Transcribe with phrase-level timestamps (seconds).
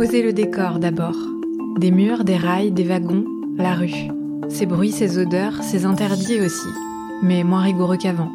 [0.00, 1.18] Posez le décor d'abord.
[1.76, 3.26] Des murs, des rails, des wagons,
[3.58, 4.08] la rue.
[4.48, 6.70] Ses bruits, ses odeurs, ses interdits aussi,
[7.20, 8.32] mais moins rigoureux qu'avant.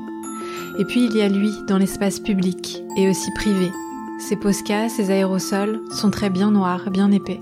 [0.78, 3.72] Et puis il y a lui dans l'espace public et aussi privé.
[4.20, 7.40] Ses poscas, ses aérosols sont très bien noirs, bien épais.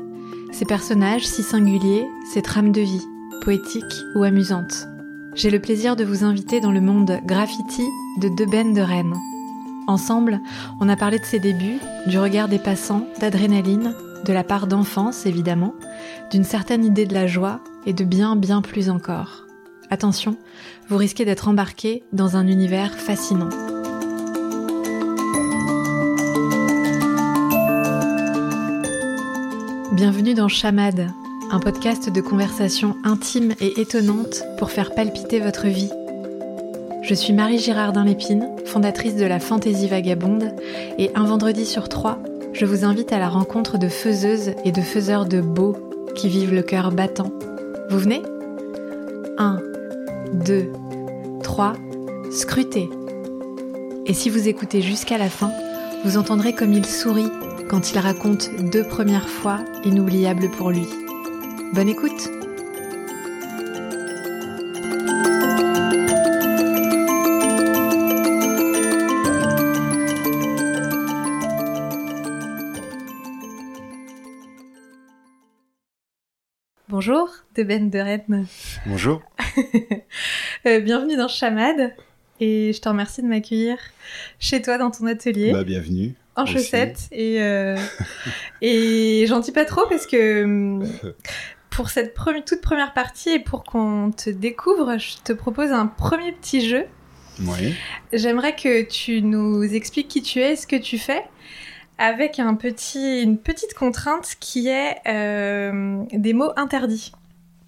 [0.54, 3.06] Ses personnages si singuliers, ses trames de vie,
[3.44, 3.84] poétiques
[4.16, 4.88] ou amusantes.
[5.36, 7.84] J'ai le plaisir de vous inviter dans le monde graffiti
[8.22, 9.18] de Deben de Rennes.
[9.88, 10.40] Ensemble,
[10.80, 13.94] on a parlé de ses débuts, du regard des passants, d'adrénaline,
[14.26, 15.74] de la part d'enfance évidemment,
[16.32, 19.46] d'une certaine idée de la joie et de bien bien plus encore.
[19.90, 20.38] Attention,
[20.90, 23.50] vous risquez d'être embarqué dans un univers fascinant.
[29.92, 31.10] Bienvenue dans Chamade,
[31.52, 35.92] un podcast de conversation intime et étonnante pour faire palpiter votre vie.
[37.04, 40.56] Je suis Marie Girardin Lépine, fondatrice de la Fantaisie Vagabonde,
[40.98, 42.18] et un vendredi sur trois,
[42.54, 45.76] je vous invite à la rencontre de faiseuses et de faiseurs de beaux
[46.16, 47.32] qui vivent le cœur battant.
[47.90, 48.22] Vous venez?
[49.38, 49.60] 1,
[50.34, 50.72] 2,
[51.42, 51.74] 3,
[52.32, 52.90] scrutez.
[54.06, 55.52] Et si vous écoutez jusqu'à la fin,
[56.06, 57.32] vous entendrez comme il sourit
[57.70, 60.88] quand il raconte deux premières fois inoubliables pour lui.
[61.74, 62.30] Bonne écoute
[77.06, 78.48] Bonjour, de Ben de Rennes.
[78.86, 79.22] Bonjour.
[80.66, 81.94] Euh, bienvenue dans Chamade
[82.40, 83.78] et je te remercie de m'accueillir
[84.40, 85.52] chez toi dans ton atelier.
[85.52, 86.14] Bah, bienvenue.
[86.38, 86.54] En aussi.
[86.54, 87.76] chaussettes et, euh,
[88.62, 90.80] et j'en dis pas trop parce que
[91.70, 96.32] pour cette toute première partie et pour qu'on te découvre, je te propose un premier
[96.32, 96.86] petit jeu.
[97.42, 97.76] Oui.
[98.14, 101.24] J'aimerais que tu nous expliques qui tu es, ce que tu fais,
[101.98, 107.12] avec un petit, une petite contrainte qui est euh, des mots interdits.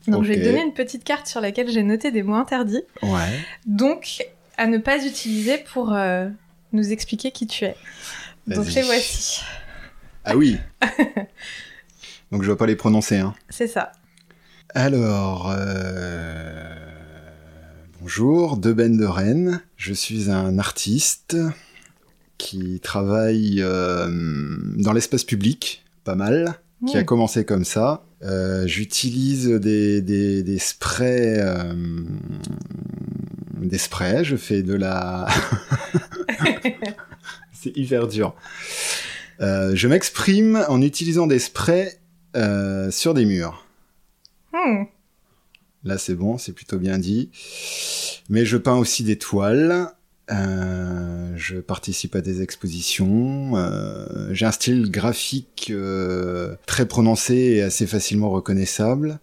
[0.07, 2.83] Donc je vais te donner une petite carte sur laquelle j'ai noté des mots interdits,
[3.01, 3.39] Ouais.
[3.65, 4.23] donc
[4.57, 6.29] à ne pas utiliser pour euh,
[6.73, 7.75] nous expliquer qui tu es.
[8.47, 9.41] Donc les voici,
[10.23, 10.57] Ah oui.
[12.31, 13.17] Donc je vais pas les prononcer.
[13.17, 13.33] Hein.
[13.49, 13.91] c'est ça.
[14.73, 16.75] Alors, euh,
[18.01, 19.61] bonjour, de Ben de Rennes.
[19.77, 21.37] Je suis un artiste
[22.37, 24.07] qui travaille euh,
[24.77, 27.05] dans l'espace public, pas mal, qui a Mmh.
[27.05, 28.05] commencé comme ça.
[28.23, 31.73] Euh, J'utilise des, des, des sprays, euh,
[33.61, 34.23] des sprays.
[34.23, 35.27] Je fais de la.
[37.53, 38.35] C'est hyper dur.
[39.39, 41.99] Je m'exprime en utilisant des sprays
[42.91, 43.65] sur des murs.
[44.53, 44.83] Hmm.
[45.83, 47.29] Là, c'est bon, c'est plutôt bien dit.
[48.29, 49.87] Mais je peins aussi des toiles.
[50.31, 53.57] Euh, je participe à des expositions.
[53.57, 59.19] euh, J'ai un style graphique euh, très prononcé et assez facilement reconnaissable.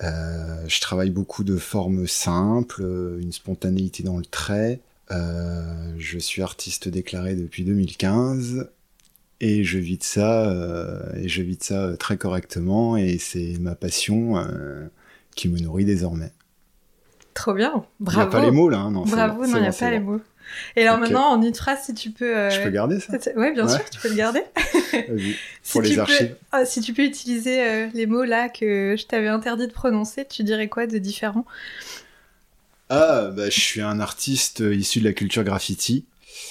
[0.00, 2.82] Je travaille beaucoup de formes simples,
[3.18, 4.80] une spontanéité dans le trait.
[5.10, 8.68] Je suis artiste déclaré depuis 2015
[9.40, 10.52] et je vis de ça
[11.16, 14.34] et je vis de ça très correctement et c'est ma passion
[15.34, 16.32] qui me nourrit désormais.
[17.36, 18.30] Trop bien, Il n'y a bravo.
[18.32, 19.98] pas les mots là, hein, non Bravo, bon, non, il n'y a bon, pas les
[20.00, 20.12] bon.
[20.14, 20.20] mots.
[20.74, 22.36] Et alors maintenant, en une phrase, si tu peux...
[22.36, 23.74] euh, Je peux garder ça Ouais, bien Ouais.
[23.76, 24.42] sûr, tu peux le garder.
[25.62, 26.36] Si Pour les peux- archives.
[26.52, 30.24] ah, si tu peux utiliser euh, les mots là que je t'avais interdit de prononcer,
[30.24, 31.44] tu dirais quoi de différent?
[32.88, 36.04] Ah, bah, je suis un artiste euh, issu de la culture graffiti.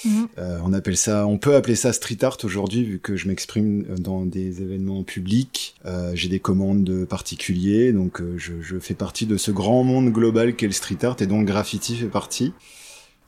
[0.04, 0.28] Mhm.
[0.38, 3.84] Euh, on appelle ça, on peut appeler ça street art aujourd'hui vu que je m'exprime
[3.98, 5.74] dans des événements publics.
[5.84, 9.84] Euh, J'ai des commandes de particuliers, donc euh, je, je fais partie de ce grand
[9.84, 12.52] monde global qu'est le street art et dont le graffiti fait partie.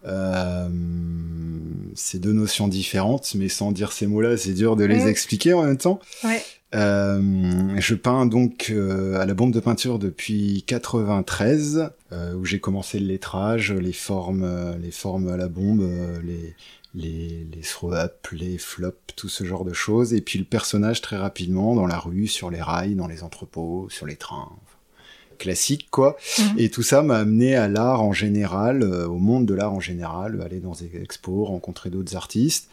[0.07, 0.69] Euh,
[1.95, 5.09] c'est deux notions différentes, mais sans dire ces mots-là, c'est dur de les Mhm.
[5.09, 6.01] expliquer en même temps.
[6.25, 6.43] Ouais.
[6.75, 7.21] Euh,
[7.79, 12.99] je peins donc euh, à la bombe de peinture depuis 93, euh, où j'ai commencé
[12.99, 15.89] le lettrage, les formes, les formes à la bombe,
[16.25, 16.55] les
[16.95, 21.17] les les throw-up, les flops, tout ce genre de choses, et puis le personnage très
[21.17, 24.51] rapidement dans la rue, sur les rails, dans les entrepôts, sur les trains,
[25.39, 26.17] classique quoi.
[26.39, 26.45] Mhm.
[26.59, 29.81] Et tout ça m'a amené à l'art en général, euh, au monde de l'art en
[29.81, 32.69] général, aller dans des expos, rencontrer d'autres artistes.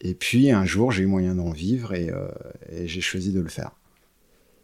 [0.00, 2.28] Et puis un jour, j'ai eu moyen d'en vivre et, euh,
[2.70, 3.70] et j'ai choisi de le faire.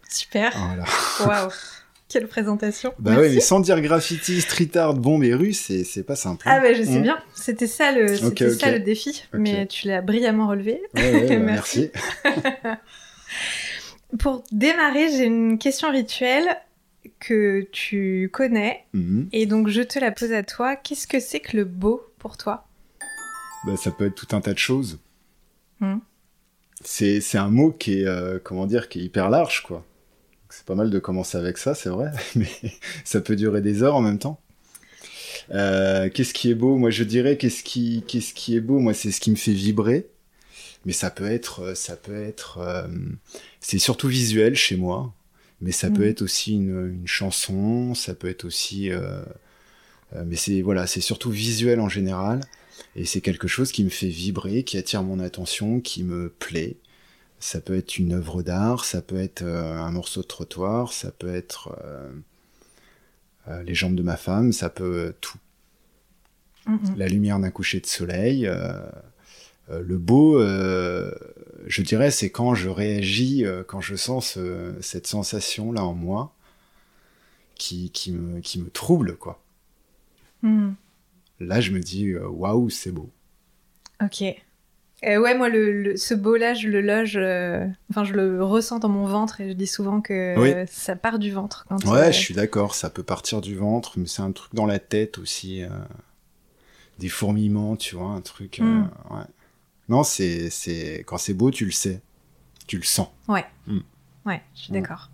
[0.09, 0.53] Super.
[0.67, 0.85] Voilà.
[1.25, 1.51] Waouh.
[2.09, 2.93] Quelle présentation.
[2.99, 6.49] Bah ouais, mais sans dire graffiti, street art, bombe et rue, c'est pas simple.
[6.49, 6.55] hein.
[6.57, 7.03] Ah bah je sais Mm.
[7.03, 10.83] bien, c'était ça le, c'était Ok, ça le défi, mais tu l'as brillamment relevé.
[10.97, 11.91] Ouais, ouais, bah, Merci.
[12.25, 12.41] merci.
[14.19, 16.49] Pour démarrer, j'ai une question rituelle
[17.21, 19.29] que tu connais, Mhm.
[19.33, 20.75] et donc je te la pose à toi.
[20.77, 22.67] Qu'est-ce que c'est que le beau pour toi?
[23.67, 24.99] Bah, ça peut être tout un tas de choses.
[25.81, 26.01] Mhm.
[26.83, 29.85] c'est c'est un mot qui est euh, comment dire qui est hyper large quoi.
[30.49, 32.49] C'est pas mal de commencer avec ça, c'est vrai, mais
[33.05, 34.41] ça peut durer des heures en même temps.
[35.53, 36.77] Euh, qu'est-ce qui est beau?
[36.77, 38.79] Moi, je dirais qu'est-ce qui qu'est-ce qui est beau?
[38.79, 40.09] Moi, c'est ce qui me fait vibrer.
[40.87, 42.87] Mais ça peut être ça peut être euh,
[43.61, 45.13] c'est surtout visuel chez moi,
[45.61, 46.09] mais ça peut Mhm.
[46.09, 49.23] être aussi une, une chanson, ça peut être aussi euh,
[50.15, 52.41] euh, mais c'est voilà, c'est surtout visuel en général.
[52.97, 56.77] Et c'est quelque chose qui me fait vibrer, qui attire mon attention, qui me plaît.
[57.41, 61.11] Ça peut être une œuvre d'art, ça peut être euh, un morceau de trottoir, ça
[61.13, 62.11] peut être euh,
[63.49, 65.39] euh, les jambes de ma femme, ça peut tout.
[66.67, 66.95] Mhm.
[66.95, 68.49] La lumière d'un coucher de soleil.
[69.69, 71.13] le beau, euh,
[71.67, 76.33] je dirais, c'est quand je réagis, euh, quand je sens ce- cette sensation-là en moi
[77.57, 79.43] qui, qui, me, qui me trouble, quoi.
[80.43, 80.75] Mhm.
[81.41, 83.11] Là, je me dis, euh, waouh, c'est beau.
[84.03, 84.23] Ok.
[84.23, 88.79] Euh, ouais, moi, le, le- ce beau-là, je le loge, euh, enfin, je le ressens
[88.81, 90.53] dans mon ventre et je dis souvent que Oui.
[90.53, 91.65] euh, ça part du ventre.
[91.69, 94.67] Quand, Ouais, je suis d'accord, ça peut partir du ventre, mais c'est un truc dans
[94.67, 95.63] la tête aussi.
[96.99, 98.61] des fourmillements, tu vois, un truc.
[98.61, 98.91] euh, Mm.
[99.11, 99.25] ouais.
[99.91, 102.01] Non, c'est, c'est, quand c'est beau, tu le sais.
[102.67, 103.09] Tu le sens.
[103.29, 103.81] Ouais, Mm.
[104.25, 105.11] ouais, je suis d'accord.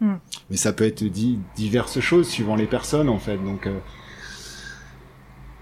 [0.00, 3.36] Mais ça peut être dit diverses choses suivant les personnes, en fait.
[3.38, 3.80] Donc, euh,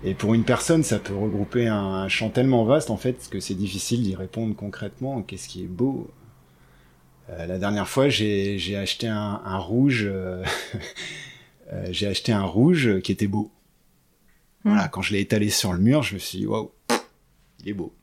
[0.04, 3.40] Et pour une personne, ça peut regrouper un, un champ tellement vaste, en fait, que
[3.40, 5.22] c'est difficile d'y répondre concrètement.
[5.22, 6.10] Qu'est-ce qui est beau?
[7.30, 10.04] Euh, La dernière fois, j'ai j'ai acheté un, un rouge.
[10.06, 10.44] euh,
[11.90, 13.50] j'ai acheté un rouge qui était beau.
[14.64, 14.68] Mm.
[14.70, 16.72] Voilà, quand je l'ai étalé sur le mur, je me suis dit, waouh,
[17.60, 17.94] il est beau.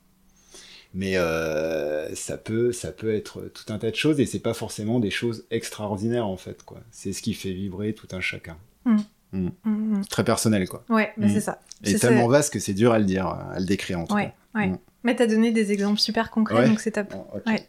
[0.95, 4.54] Mais euh, ça peut, ça peut être tout un tas de choses et c'est pas
[4.54, 6.80] forcément des choses extraordinaires en fait quoi.
[6.92, 8.57] C'est ce qui fait vibrer tout un chacun.
[8.86, 10.06] Mm, mm.
[10.10, 10.84] Très personnel quoi.
[10.90, 11.60] Ouais, bah, c'est ça.
[11.84, 14.34] Et tellement vaste que c'est dur à le dire, à le décrire en tout Ouais,
[14.54, 14.68] ouais.
[14.68, 14.78] Mm.
[15.04, 16.69] Mais t'as donné des exemples super concrets, Ouais.
[16.69, 17.10] donc c'est top.
[17.10, 17.51] cas.
[17.51, 17.68] Ouais.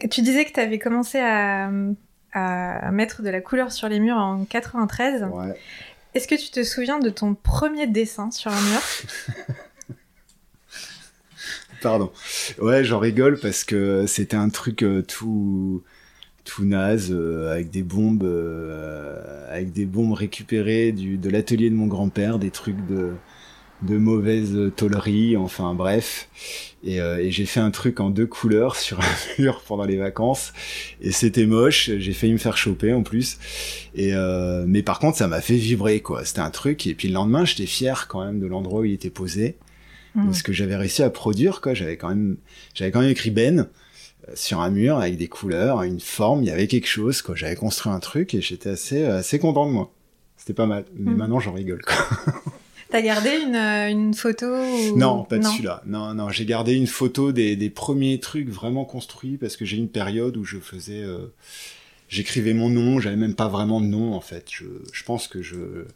[0.00, 1.68] Et tu disais que t'avais commencé à,
[2.32, 5.24] à mettre de la couleur sur les murs en 93.
[5.24, 5.54] Ouais.
[6.14, 8.80] Est-ce que tu te souviens de ton premier dessin sur un mur?
[11.82, 12.12] Pardon.
[12.60, 15.82] Ouais, j'en rigole parce que c'était un truc euh, tout
[16.44, 21.88] tout naze euh, avec des bombes euh, avec des bombes récupérées de l'atelier de mon
[21.88, 23.12] grand-père, des trucs de
[23.82, 26.28] de mauvaise tôlerie, enfin bref.
[26.84, 27.00] Et,
[27.32, 30.52] j'ai fait un truc en deux couleurs sur un mur pendant les vacances
[31.00, 31.90] et c'était moche.
[31.98, 33.38] J'ai failli me faire choper en plus.
[33.96, 36.24] Mais par contre, ça m'a fait vibrer quoi.
[36.24, 36.86] C'était un truc.
[36.86, 39.56] Et puis le lendemain, j'étais fier quand même de l'endroit où il était posé
[40.14, 40.28] Mm.
[40.28, 41.72] de ce que j'avais réussi à produire quoi.
[41.74, 42.36] J'avais quand même
[42.74, 43.68] j'avais quand même écrit Ben
[44.28, 47.34] euh, sur un mur avec des couleurs une forme il y avait quelque chose quoi.
[47.34, 49.90] J'avais construit un truc et j'étais assez euh, assez content de moi.
[50.36, 50.84] C'était pas mal.
[50.94, 51.16] Mais Mm.
[51.16, 51.96] maintenant j'en rigole quoi.
[52.90, 55.82] T'as gardé une, euh, une photo ou- non pas de celui-là.
[55.86, 59.78] Non non j'ai gardé une photo des, des premiers trucs vraiment construits parce que j'ai
[59.78, 61.32] une période où je faisais euh,
[62.10, 63.00] j'écrivais mon nom.
[63.00, 64.44] J'avais même pas vraiment de nom en fait.
[64.50, 65.86] Je, je pense que je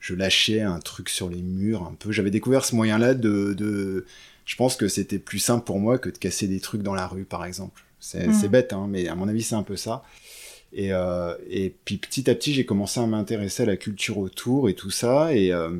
[0.00, 2.12] je lâchais un truc sur les murs un peu.
[2.12, 4.06] J'avais découvert ce moyen-là de, de,
[4.44, 7.06] je pense que c'était plus simple pour moi que de casser des trucs dans la
[7.06, 7.84] rue, par exemple.
[8.00, 10.04] C'est c'est bête, hein, mais à mon avis, c'est un peu ça.
[10.72, 14.68] Et, euh, et puis petit à petit, j'ai commencé à m'intéresser à la culture autour
[14.68, 15.34] et tout ça.
[15.34, 15.70] Et, euh,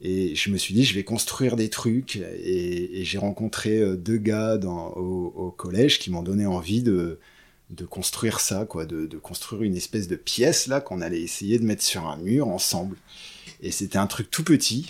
[0.00, 2.16] et je me suis dit, je vais construire des trucs.
[2.16, 6.82] Et, et j'ai rencontré euh, deux gars dans, au, au collège qui m'ont donné envie
[6.82, 7.18] de,
[7.70, 11.58] de construire ça, quoi, de, de construire une espèce de pièce là qu'on allait essayer
[11.58, 12.96] de mettre sur un mur ensemble.
[13.60, 14.88] Et c'était un truc tout petit,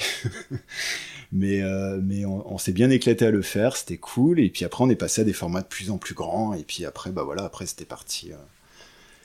[1.32, 4.40] mais euh, mais on, on s'est bien éclaté à le faire, c'était cool.
[4.40, 6.52] Et puis après, on est passé à des formats de plus en plus grands.
[6.52, 8.36] Et puis après, bah voilà, après c'était parti, euh,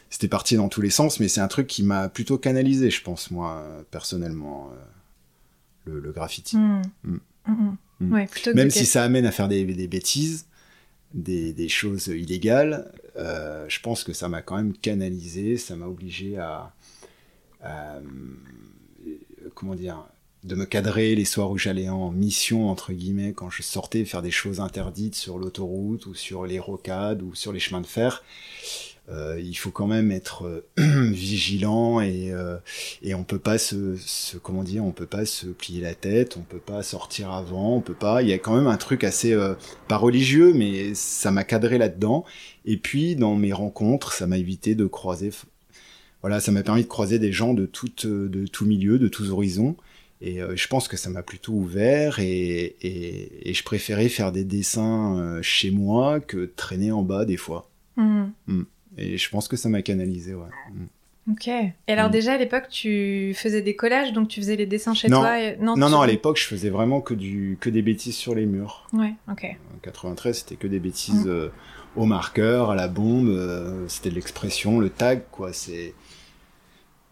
[0.09, 1.19] c'était parti dans tous les sens.
[1.19, 6.11] Mais c'est un truc qui m'a plutôt canalisé, je pense moi personnellement, euh, le, le
[6.11, 6.55] graffiti.
[6.55, 6.81] Mm.
[7.03, 7.19] Mm.
[7.47, 7.77] Mm, mm.
[8.01, 8.13] Mm.
[8.13, 10.45] Ouais, plutôt que Même si ça amène à faire des, des bêtises,
[11.13, 16.37] des, choses illégales, euh, je pense que ça m'a quand même canalisé, ça m'a obligé
[16.37, 16.73] à,
[17.61, 18.01] à, euh,
[19.53, 20.05] comment dire,
[20.43, 24.21] de me cadrer les soirs où j'allais en mission, entre guillemets, quand je sortais faire
[24.21, 28.23] des choses interdites sur l'autoroute ou sur les rocades ou sur les chemins de fer.
[29.11, 30.65] Euh, il faut quand même être euh,
[31.11, 32.55] vigilant et, euh,
[33.01, 36.37] et on peut pas se, se comment dire on peut pas se plier la tête
[36.37, 38.21] on peut pas sortir avant on peut pas.
[38.21, 39.37] Il y a quand même un truc assez
[39.87, 42.23] pas religieux mais ça m'a cadré là dedans
[42.65, 45.31] et puis dans mes rencontres ça m'a évité de croiser
[46.21, 49.31] voilà ça m'a permis de croiser des gens de tout de tout milieu de tous
[49.31, 49.75] horizons.
[50.23, 54.43] Et je pense que ça m'a plutôt ouvert et, et, et je préférais faire des
[54.43, 57.67] dessins chez moi que traîner en bas des fois.
[57.97, 58.63] Mm.
[58.97, 60.47] Et je pense que ça m'a canalisé ouais.
[60.73, 60.85] Mm.
[61.33, 61.47] Ok.
[61.47, 62.11] Et alors Mm.
[62.11, 65.19] déjà à l'époque, tu faisais des collages, donc tu faisais les dessins chez Non.
[65.19, 67.81] toi et- Non, Non, tu- non, à l'époque, je faisais vraiment que, du, que des
[67.83, 68.87] bêtises sur les murs.
[68.93, 69.45] Ouais, ok.
[69.75, 71.29] En 93, c'était que des bêtises Mm.
[71.29, 71.49] euh,
[71.95, 75.53] au marqueur, à la bombe, euh, c'était de l'expression, le tag, quoi.
[75.53, 75.93] C'est.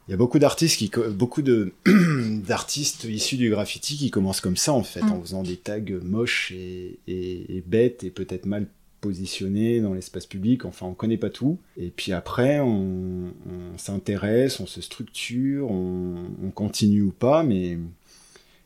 [0.07, 1.73] Il y a beaucoup d'artistes qui, co- beaucoup de
[2.47, 6.51] d'artistes issus du graffiti qui commencent comme ça en fait, en faisant des tags moches
[6.51, 8.65] et, et, et bêtes et peut-être mal
[9.01, 10.65] positionnés dans l'espace public.
[10.65, 11.57] Enfin, on connaît pas tout.
[11.77, 17.77] Et puis après, on, on s'intéresse, on se structure, on, on continue ou pas, mais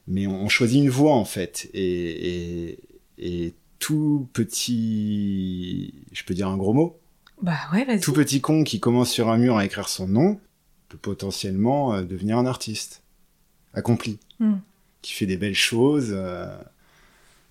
[0.08, 1.70] mais on, choisit une voie en fait.
[1.74, 2.80] Et, et,
[3.18, 6.98] et tout petit, je peux dire un gros mot,
[7.42, 8.00] Bah ouais, vas-y.
[8.02, 10.40] tout petit con qui commence sur un mur à écrire son nom
[10.90, 13.02] peut potentiellement euh, devenir un artiste
[13.74, 14.56] accompli, Mm.
[15.02, 16.48] qui fait des belles choses, euh,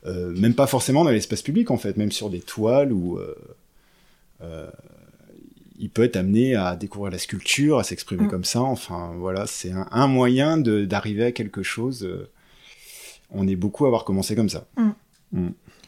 [0.06, 3.34] euh, même pas forcément dans l'espace public en fait, même sur des toiles où euh,
[4.42, 4.68] euh,
[5.78, 8.28] il peut être amené à découvrir la sculpture, à s'exprimer Mm.
[8.30, 8.60] comme ça.
[8.60, 12.08] Enfin voilà, c'est un, un moyen d'arriver à quelque chose.
[13.30, 14.66] on est beaucoup à avoir commencé comme ça.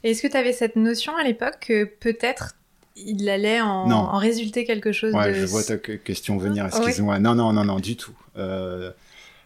[0.02, 2.56] Et Est-ce que tu avais cette notion à l'époque que peut-être
[2.97, 5.35] il allait en, résulter quelque chose Ouais, de...
[5.35, 6.68] je vois ta que- question venir.
[6.71, 6.76] Ah, ouais.
[6.87, 7.18] Excuse-moi.
[7.18, 8.14] Non, non, non, non, du tout.
[8.37, 8.92] Euh,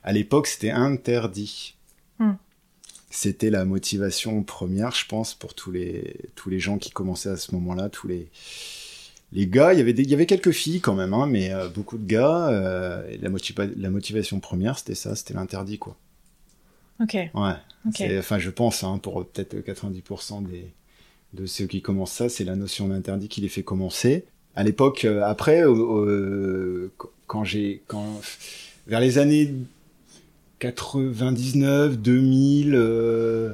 [0.05, 1.75] à l'époque, c'était interdit.
[3.11, 7.37] C'était la motivation première, je pense, pour tous les tous les gens qui commençaient à
[7.39, 8.29] ce moment-là, tous les
[9.33, 9.73] les gars.
[9.73, 11.99] Il y avait des, il y avait quelques filles quand même, hein, mais euh, beaucoup
[11.99, 12.49] de gars.
[12.49, 15.97] euh, et la, motiva- la motivation première, c'était ça, c'était l'interdit, quoi.
[17.01, 17.53] Ok, Ouais.
[17.87, 17.95] ok.
[17.97, 20.67] C'est- Enfin, je pense, hein, pour peut-être 90% des,
[21.35, 24.25] de ceux qui commencent ça, c'est la notion d'interdit qui les fait commencer.
[24.57, 25.63] À l'époque, euh, après,
[27.27, 28.21] quand j'ai, quand,
[28.87, 29.55] vers les années
[30.59, 33.53] 99, 2000, euh,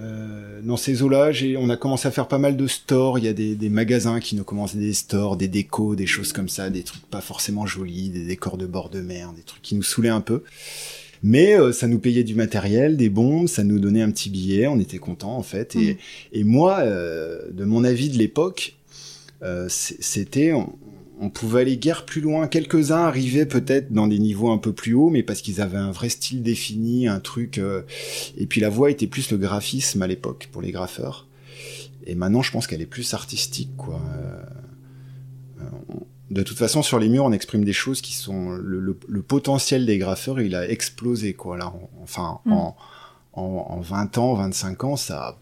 [0.00, 3.18] euh, dans ces eaux-là, on a commencé à faire pas mal de stores.
[3.18, 6.32] Il y a des, des magasins qui nous commençaient des stores, des décos, des choses
[6.32, 9.62] comme ça, des trucs pas forcément jolis, des décors de bord de mer, des trucs
[9.62, 10.42] qui nous saoulaient un peu.
[11.22, 14.66] Mais euh, ça nous payait du matériel, des bombes, ça nous donnait un petit billet,
[14.66, 15.74] on était content en fait.
[15.76, 15.96] Et, Mm.
[16.32, 18.76] et moi, euh, de mon avis de l'époque,
[19.42, 20.52] euh, c'était,
[21.20, 22.46] on, pouvait aller guère plus loin.
[22.48, 25.90] Quelques-uns arrivaient peut-être dans des niveaux un peu plus hauts, mais parce qu'ils avaient un
[25.92, 27.58] vrai style défini, un truc.
[27.58, 27.82] euh,
[28.36, 31.26] et puis la voix était plus le graphisme à l'époque pour les graffeurs.
[32.06, 34.00] Et maintenant, je pense qu'elle est plus artistique, quoi.
[35.60, 35.64] Euh,
[36.30, 39.22] de toute façon, sur les murs, on exprime des choses qui sont le, le- le
[39.22, 41.56] potentiel des graffeurs, il a explosé, quoi.
[41.56, 42.52] Là, En- enfin, Mm.
[42.52, 42.76] en,
[43.32, 45.38] en, en 20 ans, 25 ans, ça,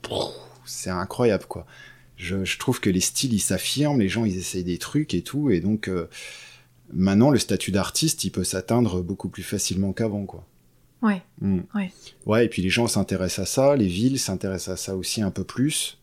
[0.64, 1.66] c'est incroyable, quoi.
[2.16, 5.22] Je, je trouve que les styles, ils s'affirment, les gens, ils essayent des trucs et
[5.22, 6.08] tout, et donc euh,
[6.92, 10.46] maintenant, le statut d'artiste, il peut s'atteindre beaucoup plus facilement qu'avant, quoi.
[11.02, 11.22] Ouais.
[11.40, 11.60] Mm.
[11.74, 11.92] Ouais.
[12.24, 15.30] Ouais, et puis les gens s'intéressent à ça, les villes s'intéressent à ça aussi un
[15.30, 15.98] peu plus,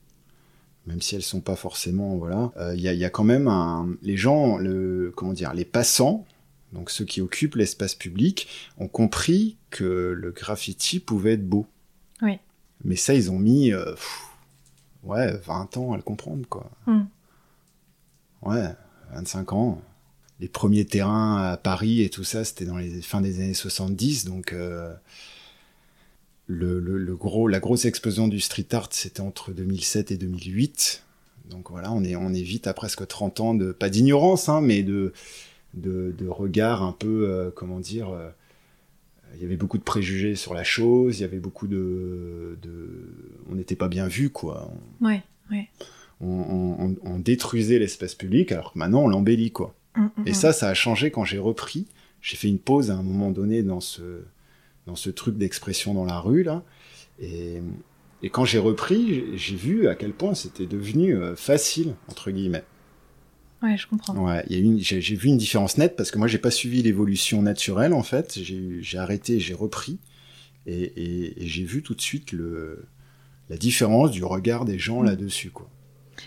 [0.86, 2.52] même si elles sont pas forcément, voilà.
[2.58, 5.66] Euh, Il y, a, y a quand même un, les gens, le, comment dire, les
[5.66, 6.26] passants,
[6.74, 11.68] donc ceux qui occupent l'espace public, ont compris que le graffiti pouvait être beau.
[12.22, 12.38] Oui.
[12.84, 14.22] Mais ça, ils ont mis, euh, pff,
[15.04, 16.70] ouais, 20 ans à le comprendre, quoi.
[16.88, 17.02] Mm.
[18.44, 18.70] Ouais,
[19.14, 19.82] 25 ans.
[20.40, 24.26] Les premiers terrains à Paris et tout ça, c'était dans les fins des années 70,
[24.26, 24.94] donc euh,
[26.48, 31.04] le, le, le gros, la grosse explosion du street art, c'était entre 2007 et 2008.
[31.50, 34.62] Donc voilà, on est, on est vite à presque 30 ans de, pas d'ignorance, hein,
[34.62, 35.14] mais de,
[35.76, 38.30] de, de regard un peu, euh, comment dire, euh,
[39.36, 43.10] il y avait beaucoup de préjugés sur la chose, il y avait beaucoup de, de
[43.50, 44.72] on n'était pas bien vu, quoi.
[45.02, 45.70] Ouais.
[46.22, 49.74] On, on, on- on détruisait l'espace public, alors que maintenant on l'embellit, quoi.
[49.96, 50.36] Mm, mm, Et mm.
[50.36, 51.88] ça, ça a changé quand j'ai repris.
[52.22, 54.22] J'ai fait une pause à un moment donné dans ce,
[54.86, 56.64] dans ce truc d'expression dans la rue, là.
[57.20, 57.62] Et,
[58.24, 62.30] et quand j'ai repris, j'ai- j'ai vu à quel point c'était devenu euh, facile, entre
[62.32, 62.64] guillemets.
[63.64, 64.16] Ouais, je comprends.
[64.16, 66.40] Ouais, il y a une, j'ai, j'ai vu une différence nette parce que moi, j'ai
[66.40, 68.40] pas suivi l'évolution naturelle, en fait.
[68.42, 70.00] J'ai, j'ai arrêté, j'ai repris.
[70.66, 72.86] Et, et- et j'ai vu tout de suite le,
[73.50, 75.06] la différence du regard des gens Mm.
[75.06, 75.70] là-dessus, quoi.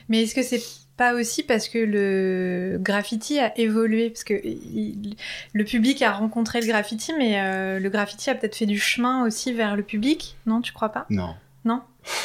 [0.09, 0.63] Mais est-ce que c'est
[0.97, 4.11] pas aussi parce que le graffiti a évolué?
[4.11, 5.17] Parce que il-
[5.53, 9.25] le public a rencontré le graffiti, mais euh, le graffiti a peut-être fait du chemin
[9.27, 11.07] aussi vers le public, non Tu crois pas?
[11.11, 11.35] Non.
[11.65, 11.83] Non?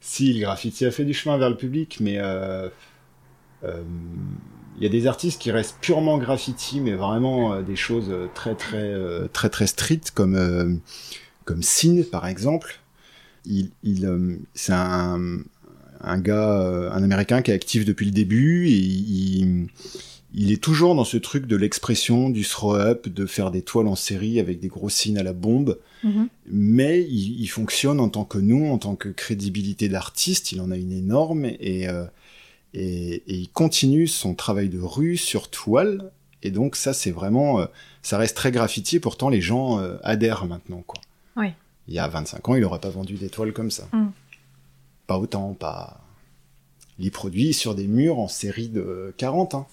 [0.00, 2.68] Si, le graffiti a fait du chemin vers le public, mais euh,
[3.64, 8.26] il y a des artistes qui restent purement graffiti, mais vraiment euh, des choses euh,
[8.34, 10.74] très très euh, très très street, comme euh,
[11.44, 12.78] comme Sin par exemple.
[13.44, 15.38] Il, il euh, c'est un
[16.00, 19.66] un gars, euh, un américain qui est actif depuis le début et il,
[20.32, 23.96] il est toujours dans ce truc de l'expression, du throw-up, de faire des toiles en
[23.96, 26.28] série avec des gros signes à la bombe Mhm.
[26.48, 30.70] mais il, il fonctionne en tant que nous, en tant que crédibilité d'artiste, il en
[30.70, 32.04] a une énorme et, euh,
[32.74, 36.10] et, et il continue son travail de rue sur toile
[36.42, 37.66] Et donc ça, c'est vraiment, euh,
[38.02, 39.00] ça reste très graffiti.
[39.00, 41.00] Pourtant, les gens euh, adhèrent maintenant, quoi.
[41.36, 41.52] Oui.
[41.88, 43.88] Il y a 25 ans, il n'aurait pas vendu des toiles comme ça.
[43.92, 44.08] Mm.
[45.06, 46.00] Pas autant, pas.
[46.98, 49.54] Il produit sur des murs en série de 40.
[49.54, 49.66] Hein.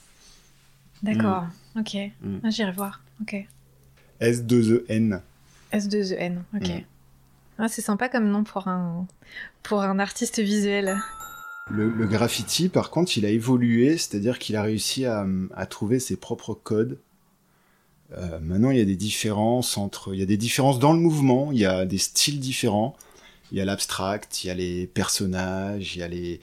[1.04, 1.46] D'accord.
[1.78, 1.98] Ok.
[2.22, 2.38] Mm.
[2.44, 3.02] Ah, J'irai voir.
[3.22, 3.46] Ok.
[4.22, 5.20] S2EN.
[5.74, 6.38] S2EN.
[6.56, 6.70] Ok.
[6.70, 6.82] Mm.
[7.58, 9.08] Ah, c'est sympa comme nom pour un
[9.64, 10.98] pour un artiste visuel.
[11.72, 16.00] Le, le graffiti, par contre, il a évolué, c'est-à-dire qu'il a réussi à, à trouver
[16.00, 17.00] ses propres codes.
[18.16, 21.00] Euh, maintenant, il y a des différences entre, il y a des différences dans le
[21.00, 22.96] mouvement, il y a des styles différents.
[23.52, 26.40] Il y a l'abstract, il y a les personnages, il y a les,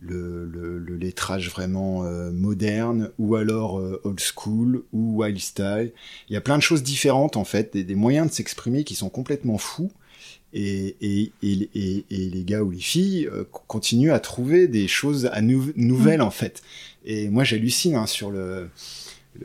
[0.00, 5.92] le, le, le lettrage vraiment euh, moderne, ou alors euh, old school, ou wild style.
[6.28, 8.94] Il y a plein de choses différentes en fait, des, des moyens de s'exprimer qui
[8.94, 9.90] sont complètement fous.
[10.54, 14.88] Et, et, et, et, et les gars ou les filles euh, continuent à trouver des
[14.88, 16.62] choses à nou- nouvelles en fait.
[17.04, 18.68] Et moi j'hallucine hein, sur le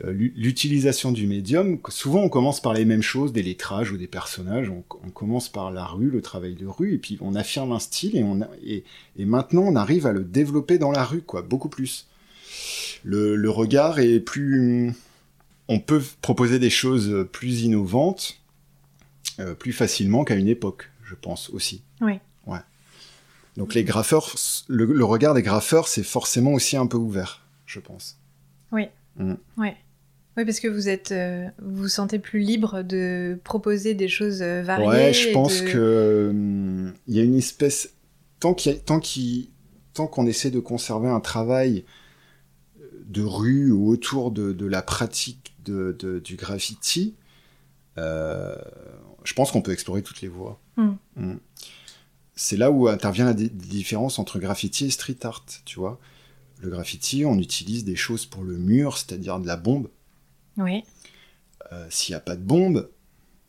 [0.06, 1.78] l'utilisation du médium.
[1.90, 4.70] Souvent on commence par les mêmes choses, des lettrages ou des personnages.
[4.70, 7.78] On, on commence par la rue, le travail de rue, et puis on affirme un
[7.78, 8.84] style et on a- et,
[9.18, 12.06] et maintenant on arrive à le développer dans la rue quoi, beaucoup plus.
[13.04, 14.92] Le, le regard est plus
[15.68, 18.38] on peut proposer des choses plus innovantes
[19.40, 21.82] euh, plus facilement qu'à une époque, je pense aussi.
[22.00, 22.18] Oui.
[22.46, 22.58] Ouais.
[23.56, 24.34] Donc les graffeurs,
[24.68, 28.18] le, le regard des graffeurs, c'est forcément aussi un peu ouvert, je pense.
[28.72, 28.86] Oui.
[29.16, 29.34] Mm.
[29.58, 29.76] Ouais.
[30.38, 34.40] Oui, parce que vous êtes, euh, vous vous sentez plus libre de proposer des choses
[34.40, 34.88] euh, variées.
[34.88, 37.90] ouais, je pense de- que hum, il y a une espèce
[38.40, 39.50] tant qu'il tant qu'il
[39.92, 41.84] tant qu'on essaie de conserver un travail
[43.06, 47.14] de rue ou autour de, de la pratique de, de- du graffiti,
[47.98, 48.56] euh,
[49.24, 50.58] je pense qu'on peut explorer toutes les voies.
[50.76, 50.92] Mm.
[51.16, 51.36] Mm.
[52.34, 56.00] C'est là où intervient la di- différence entre graffiti et street art, tu vois.
[56.60, 59.88] Le graffiti, on utilise des choses pour le mur, c'est-à-dire de la bombe.
[60.56, 60.84] Oui.
[61.72, 62.88] Euh, S'il n'y a pas de bombe,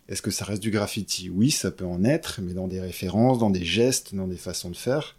[0.09, 1.29] est-ce que ça reste du graffiti?
[1.29, 4.69] Oui, ça peut en être, mais dans des références, dans des gestes, dans des façons
[4.69, 5.15] de faire.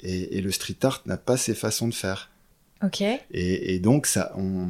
[0.00, 2.30] Et, et le street art n'a pas ces façons de faire.
[2.82, 3.00] Ok.
[3.00, 4.68] Et, et donc, ça, on,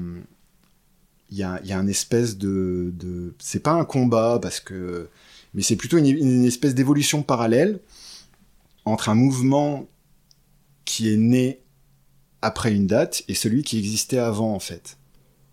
[1.31, 2.93] il y a, y a un espèce de,
[3.39, 5.09] c'est pas un combat parce que,
[5.55, 7.81] mais c'est plutôt une, une espèce d'évolution parallèle
[8.85, 9.89] entre un mouvement
[10.85, 11.61] qui est né
[12.43, 14.99] après une date et celui qui existait avant en fait.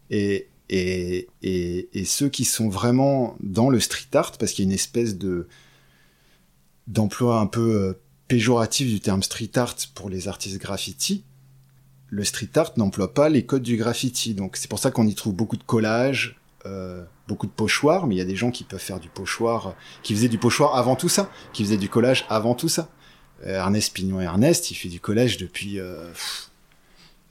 [0.10, 4.68] Et, et, et, et ceux qui sont vraiment dans le street art, parce qu'il y
[4.68, 5.48] a une espèce de
[6.86, 7.94] d'emploi un peu euh,
[8.28, 11.24] péjoratif du terme street art pour les artistes graffiti,
[12.14, 14.36] le street art n'emploie pas les codes du graffiti.
[14.36, 18.16] Donc c'est pour ça qu'on y trouve beaucoup de collages, euh, beaucoup de pochoirs, mais
[18.16, 19.74] il y a des gens qui peuvent faire du pochoir,
[20.04, 22.88] qui faisaient du pochoir avant tout ça, qui faisaient du collage avant tout ça.
[23.48, 26.08] Euh, Ernest Pignon Ernest, il fait du collage depuis euh,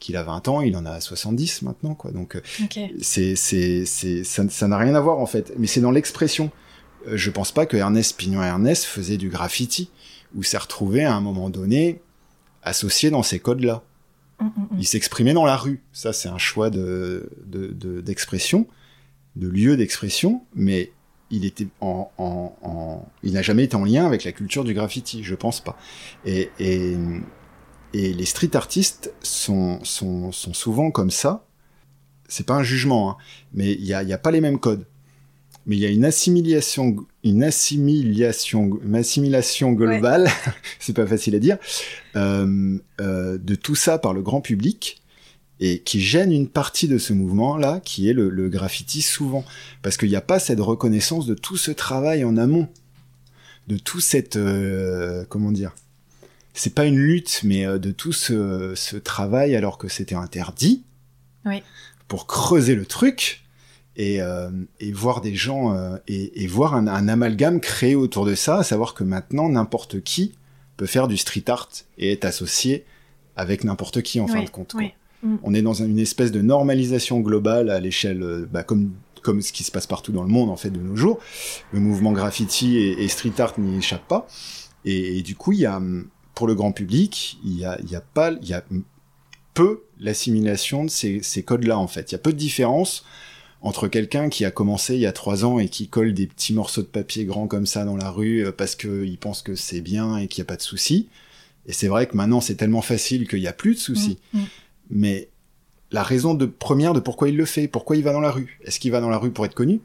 [0.01, 2.11] qu'il a 20 ans, il en a 70 maintenant, quoi.
[2.11, 2.79] Donc euh, Ok.
[3.01, 6.51] c'est c'est c'est ça ça n'a rien à voir en fait mais c'est dans l'expression
[7.07, 9.91] je pense pas que Ernest Pignon Ernest faisait du graffiti
[10.35, 12.01] ou s'est retrouvé à un moment donné
[12.63, 13.61] associé dans ces codes
[14.43, 14.79] Mm, mm, mm.
[14.79, 18.67] il s'exprimait dans la rue ça c'est un choix de de- de- d'expression
[19.37, 20.93] de, lieu d'expression mais
[21.31, 24.75] il était en, en, en il n'a jamais été en lien avec la culture du
[24.75, 25.77] graffiti je pense pas
[26.27, 26.97] et et,
[27.95, 31.47] et les street artistes sont, sont, sont souvent comme ça
[32.29, 33.17] c'est pas un jugement, hein,
[33.53, 34.87] mais il y a, y a pas les mêmes codes.
[35.67, 40.29] Mais il y a une assimilation, une assimilation, une assimilation globale,
[40.81, 41.59] c'est pas facile à dire,
[42.17, 45.03] euh, euh, de tout ça par le grand public
[45.61, 49.45] et qui gêne une partie de ce mouvement-là, qui est le, le graffiti souvent,
[49.83, 52.69] parce qu'il n'y a pas cette reconnaissance de tout ce travail en amont,
[53.69, 55.73] de tout cette, euh, comment dire,
[56.55, 60.83] c'est pas une lutte, mais de tout ce, ce travail alors que c'était interdit
[61.45, 61.63] Oui.
[62.09, 63.42] pour creuser le truc
[63.97, 64.51] et, euh,
[64.81, 68.59] et voir des gens euh, et, et voir un, un amalgame créé autour de ça,
[68.59, 70.33] à savoir que maintenant n'importe qui
[70.77, 72.85] peut faire du street art et être associé
[73.37, 74.75] avec n'importe qui en fin de compte.
[74.75, 74.93] oui.
[75.23, 75.37] Mm.
[75.45, 79.53] On est dans une espèce de normalisation globale à l'échelle, euh, bah, comme comme ce
[79.53, 81.21] qui se passe partout dans le monde en fait de nos jours.
[81.71, 84.27] Le mouvement graffiti et, et street art n'y échappe pas.
[84.85, 85.81] Et, et du coup, il y a
[86.35, 88.65] pour le grand public, il y a, il y a pas, il y a
[89.55, 92.11] peu l'assimilation de ces, ces codes-là en fait.
[92.11, 93.05] Il y a peu de différence
[93.63, 96.53] entre quelqu'un qui a commencé il y a trois ans et qui colle des petits
[96.53, 99.81] morceaux de papier grands comme ça dans la rue euh, parce qu'il pense que c'est
[99.81, 101.09] bien et qu'il n'y a pas de souci.
[101.67, 104.19] Et c'est vrai que maintenant c'est tellement facile qu'il n'y a plus de soucis.
[104.33, 104.45] Mm, mm.
[104.91, 105.29] Mais
[105.93, 108.59] la raison de première de pourquoi il le fait, pourquoi il va dans la rue
[108.65, 109.81] Est-ce qu'il va dans la rue pour être connu?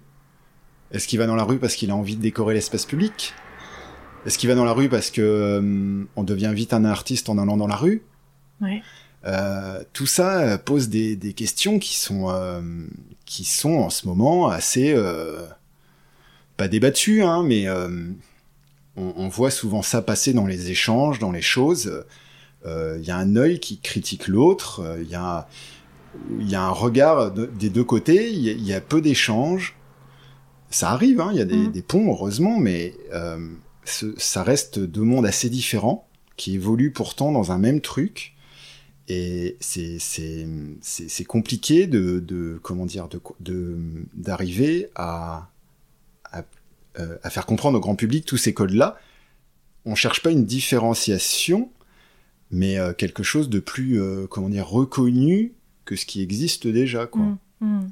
[0.91, 3.33] Est-ce qu'il va dans la rue parce qu'il a envie de décorer l'espace public?
[4.25, 7.37] Est-ce qu'il va dans la rue parce que euh, on devient vite un artiste en
[7.37, 8.01] allant dans la rue?
[8.61, 8.81] Ouais.
[9.27, 12.61] Euh, tout ça pose des, des questions qui sont euh,
[13.25, 15.45] qui sont en ce moment assez euh,
[16.55, 17.89] pas débattues, hein, mais euh,
[18.95, 22.05] on, on, voit souvent ça passer dans les échanges, dans les choses.
[22.65, 24.97] Il y a un œil qui critique l'autre.
[25.01, 25.47] Il y a
[26.37, 28.29] il y a un regard de, des deux côtés.
[28.29, 29.75] Il y, y, a peu d'échanges.
[30.69, 31.71] Ça arrive, hein, il y a des, mmh.
[31.71, 32.93] des, ponts heureusement, mais
[33.85, 38.35] ce, ça reste deux mondes assez différents qui évoluent pourtant dans un même truc
[39.07, 43.07] et c'est c'est compliqué de, de comment dire
[43.39, 43.77] de
[44.13, 45.49] d'arriver à,
[46.25, 46.43] à,
[46.99, 48.99] euh, à faire comprendre au grand public tous ces codes là
[49.85, 51.71] on cherche pas une différenciation
[52.51, 55.53] mais euh, quelque chose de plus euh, comment dire reconnu
[55.85, 57.89] que ce qui existe déjà quoi mmh, mmh.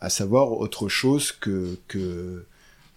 [0.00, 2.44] à savoir autre chose que que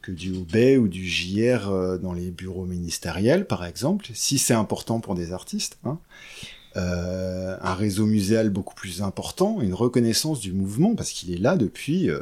[0.02, 5.02] que du OB ou du JR dans les bureaux ministériels, par exemple, si c'est important
[5.02, 5.78] pour des artistes.
[5.84, 6.00] Hein.
[6.78, 11.58] Euh, un réseau muséal beaucoup plus important, une reconnaissance du mouvement, parce qu'il est là
[11.58, 12.10] depuis...
[12.10, 12.22] Euh,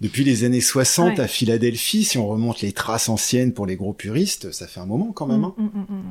[0.00, 1.20] depuis les années 60 ouais.
[1.20, 4.86] à Philadelphie, si on remonte les traces anciennes pour les gros puristes, ça fait un
[4.86, 5.44] moment quand même.
[5.44, 5.54] Hein.
[5.56, 6.02] Mmh, mmh, mmh.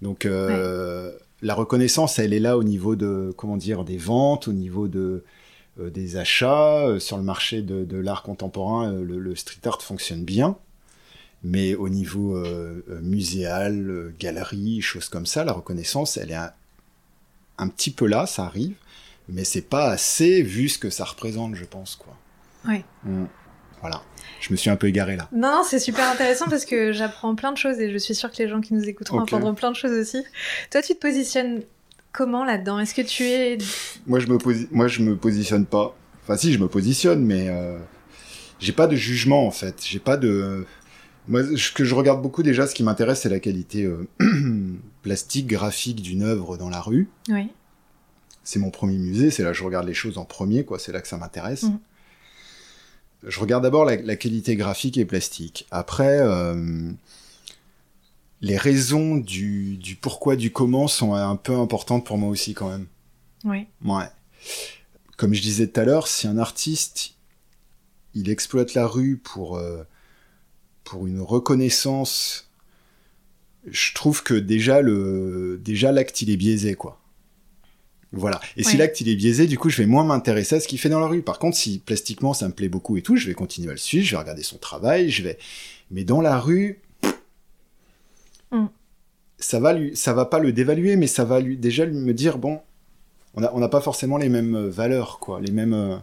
[0.00, 1.18] Donc euh, ouais.
[1.42, 5.24] la reconnaissance, elle est là au niveau de comment dire des ventes, au niveau de
[5.78, 8.92] des achats sur le marché de, de l'art contemporain.
[8.92, 10.56] Le, le, street art fonctionne bien,
[11.44, 12.42] mais au niveau
[13.02, 16.52] muséal, galerie, choses comme ça, la reconnaissance, elle est un,
[17.58, 18.74] un petit peu là, ça arrive,
[19.28, 22.16] mais c'est pas assez vu ce que ça représente, je pense, quoi.
[22.66, 22.84] Ouais.
[23.04, 23.24] Mmh.
[23.80, 24.02] Voilà.
[24.40, 25.28] Je me suis un peu égaré là.
[25.32, 28.30] Non, non c'est super intéressant parce que j'apprends plein de choses et je suis sûre
[28.30, 29.34] que les gens qui nous écouteront okay.
[29.34, 30.24] apprendront plein de choses aussi.
[30.70, 31.62] Toi, tu te positionnes
[32.12, 32.78] comment là-dedans?
[32.78, 33.58] Est-ce que tu es
[34.06, 34.68] Moi, je me posi...
[34.70, 35.94] moi, je me positionne pas.
[36.22, 37.78] Enfin, si, je me positionne, mais euh,
[38.58, 39.82] j'ai pas de jugement en fait.
[39.84, 40.66] J'ai pas de.
[41.26, 44.06] Moi, ce que je regarde beaucoup déjà, ce qui m'intéresse, c'est la qualité euh,
[45.02, 47.08] plastique, graphique d'une œuvre dans la rue.
[47.28, 47.50] Oui.
[48.42, 50.78] C'est mon premier musée, c'est là que je regarde les choses en premier, quoi.
[50.78, 51.62] C'est là que ça m'intéresse.
[51.62, 51.78] Mmh.
[53.26, 55.66] Je regarde d'abord la, la, qualité graphique et plastique.
[55.70, 56.92] Après, euh,
[58.42, 62.68] les raisons du, du, pourquoi, du comment sont un peu importantes pour moi aussi quand
[62.68, 62.86] même.
[63.44, 63.66] Oui.
[63.82, 64.04] Ouais.
[65.16, 67.14] Comme je disais tout à l'heure, si un artiste,
[68.14, 69.84] il exploite la rue pour, euh,
[70.84, 72.50] pour une reconnaissance,
[73.66, 77.00] je trouve que déjà le déjà l'acte il est biaisé quoi.
[78.16, 78.40] Voilà.
[78.56, 78.70] Et ouais.
[78.70, 80.88] si l'acte il est biaisé, du coup, je vais moins m'intéresser à ce qu'il fait
[80.88, 81.22] dans la rue.
[81.22, 83.78] Par contre, si plastiquement ça me plaît beaucoup et tout, je vais continuer à le
[83.78, 85.36] suivre, je vais regarder son travail, je vais.
[85.90, 86.80] Mais dans la rue,
[88.52, 88.66] mm.
[89.38, 92.14] ça va lui, ça va pas le dévaluer, mais ça va lui déjà lui me
[92.14, 92.60] dire bon,
[93.34, 95.74] on n'a on a pas forcément les mêmes valeurs, quoi, les mêmes.
[95.74, 95.96] Euh...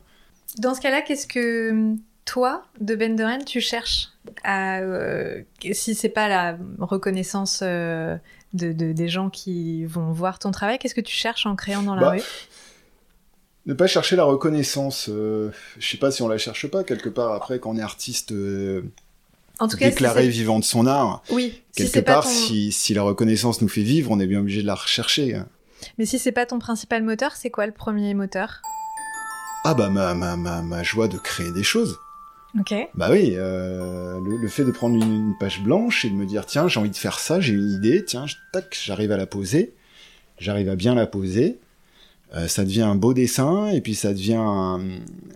[0.58, 4.10] Dans ce cas-là, qu'est-ce que toi, de Benderen, tu cherches
[4.44, 5.42] à, euh,
[5.74, 8.16] si c'est pas la reconnaissance euh,
[8.54, 11.84] de, de, des gens qui vont voir ton travail, qu'est-ce que tu cherches en créant
[11.84, 12.22] dans la bah, rue?
[13.66, 15.08] Ne pas chercher la reconnaissance.
[15.10, 17.82] Euh, je sais pas si on la cherche pas quelque part après quand on est
[17.82, 18.32] artiste.
[18.32, 18.82] euh,
[19.60, 21.22] en tout cas, déclaré si vivant de son art.
[21.30, 21.62] Oui.
[21.76, 22.30] Quelque si part, ton...
[22.30, 25.36] si, si la reconnaissance nous fait vivre, on est bien obligé de la rechercher.
[25.36, 25.48] hein.
[25.98, 28.62] Mais si c'est pas ton principal moteur, c'est quoi le premier moteur?
[29.64, 32.00] Ah bah ma, ma, ma, ma joie de créer des choses.
[32.96, 36.68] Bah oui, euh, le, fait de prendre une, page blanche et de me dire tiens
[36.68, 39.74] j'ai envie de faire ça, j'ai une idée, tiens tac j'arrive à la poser,
[40.38, 41.60] j'arrive à bien la poser,
[42.36, 44.34] euh, ça devient un beau dessin et puis ça devient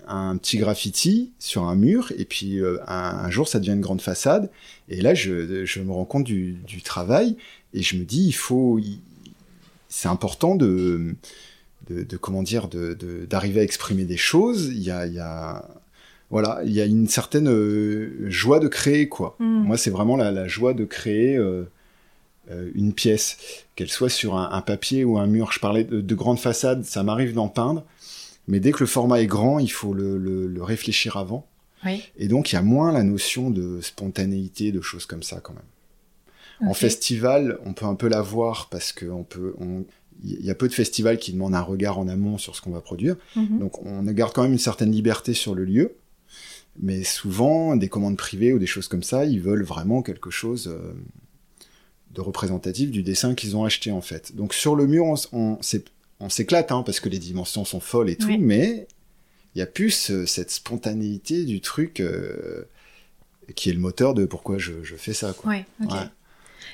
[0.08, 4.02] un, petit graffiti sur un mur et puis euh, un, jour ça devient une grande
[4.02, 4.50] façade.
[4.90, 7.38] Et là je, je me rends compte du, travail
[7.74, 8.80] et je me dis il faut,
[9.88, 11.16] c'est important de,
[11.90, 15.66] de, comment dire d'arriver à exprimer des choses, il y a
[16.32, 19.36] voilà, il y a une certaine euh, joie de créer, quoi.
[19.40, 19.46] Hmm.
[19.46, 19.64] Mm.
[19.64, 21.64] Moi, c'est vraiment la, la, joie de créer euh,
[22.52, 23.38] euh, une pièce,
[23.76, 25.52] qu'elle soit sur un, un, papier ou un mur.
[25.52, 27.84] Je parlais de, de grandes façades, ça m'arrive d'en peindre,
[28.48, 31.46] mais dès que le format est grand, il faut le, le, le réfléchir avant.
[31.86, 32.02] Oui.
[32.18, 35.54] Et donc, il y a moins la notion de spontanéité, de choses comme ça, quand
[35.54, 35.62] même.
[36.62, 36.70] Okay.
[36.70, 39.86] En festival, on peut un peu la voir parce que on peut, on,
[40.24, 42.72] il y a peu de festivals qui demandent un regard en amont sur ce qu'on
[42.72, 43.16] va produire.
[43.36, 43.42] Hmm.
[43.42, 43.60] Mm -hmm.
[43.60, 45.96] Donc, on garde quand même une certaine liberté sur le lieu
[46.80, 50.68] mais souvent des commandes privées ou des choses comme ça, ils veulent vraiment quelque chose
[50.68, 50.94] euh,
[52.12, 54.36] de représentatif du dessin qu'ils ont acheté en fait.
[54.36, 55.60] Donc sur le mur, on, on,
[56.20, 58.38] on s'éclate hein, parce que les dimensions sont folles et tout, oui.
[58.38, 58.88] mais
[59.54, 62.66] il y a plus euh, cette spontanéité du truc euh,
[63.56, 65.34] qui est le moteur de pourquoi je, je fais ça.
[65.34, 65.52] Quoi.
[65.52, 65.94] Ouais, okay.
[65.94, 66.10] ouais.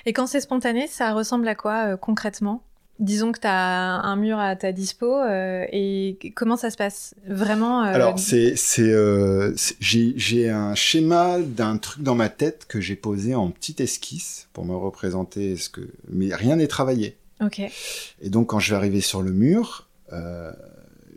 [0.06, 2.64] Et quand c'est spontané, ça ressemble à quoi euh, concrètement?
[3.02, 7.14] Disons que tu as un mur à ta dispo euh, et comment ça se passe
[7.28, 7.94] vraiment euh...
[7.94, 13.36] Alors c'est c'est euh, j'ai un schéma d'un truc dans ma tête que j'ai posé
[13.36, 17.18] en petite esquisse pour me représenter ce que mais rien n'est travaillé.
[17.44, 17.60] Ok.
[17.60, 20.52] Et donc quand je vais arriver sur le mur, euh,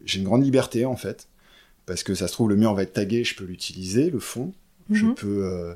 [0.06, 1.28] j'ai une grande liberté en fait,
[1.86, 4.52] parce que ça se trouve le mur va être tagué, je peux l'utiliser, le fond,
[4.90, 5.14] je Mhm.
[5.14, 5.74] peux,